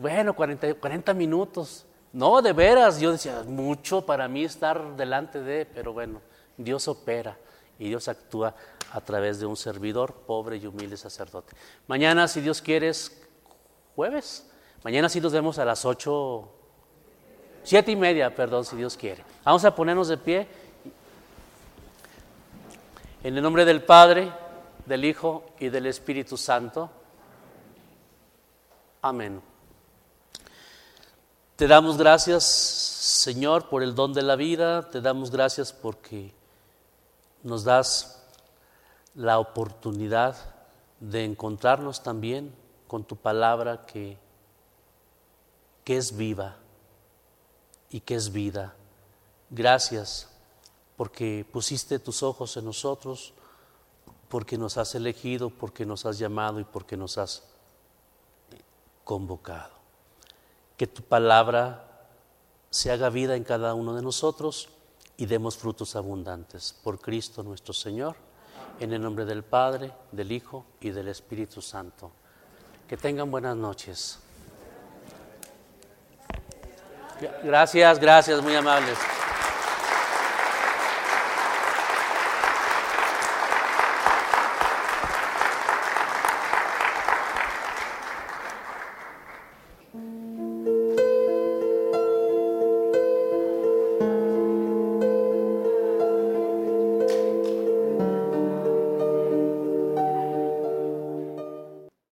[0.00, 1.86] bueno, 40, 40 minutos.
[2.12, 6.20] No, de veras, yo decía, mucho para mí estar delante de, pero bueno,
[6.56, 7.36] Dios opera
[7.78, 8.54] y Dios actúa
[8.92, 11.54] a través de un servidor pobre y humilde sacerdote.
[11.86, 13.20] Mañana, si Dios quiere, es
[13.94, 14.48] jueves.
[14.82, 16.48] Mañana sí nos vemos a las ocho,
[17.62, 19.24] siete y media, perdón, si Dios quiere.
[19.44, 20.46] Vamos a ponernos de pie.
[23.22, 24.32] En el nombre del Padre,
[24.86, 26.90] del Hijo y del Espíritu Santo.
[29.02, 29.42] Amén.
[31.58, 34.88] Te damos gracias, Señor, por el don de la vida.
[34.90, 36.32] Te damos gracias porque
[37.42, 38.22] nos das
[39.16, 40.36] la oportunidad
[41.00, 42.54] de encontrarnos también
[42.86, 44.16] con tu palabra que
[45.82, 46.58] que es viva
[47.90, 48.76] y que es vida.
[49.50, 50.28] Gracias
[50.96, 53.32] porque pusiste tus ojos en nosotros,
[54.28, 57.42] porque nos has elegido, porque nos has llamado y porque nos has
[59.02, 59.77] convocado.
[60.78, 62.06] Que tu palabra
[62.70, 64.70] se haga vida en cada uno de nosotros
[65.18, 66.74] y demos frutos abundantes.
[66.82, 68.16] Por Cristo nuestro Señor,
[68.80, 72.12] en el nombre del Padre, del Hijo y del Espíritu Santo.
[72.88, 74.20] Que tengan buenas noches.
[77.42, 78.96] Gracias, gracias, muy amables.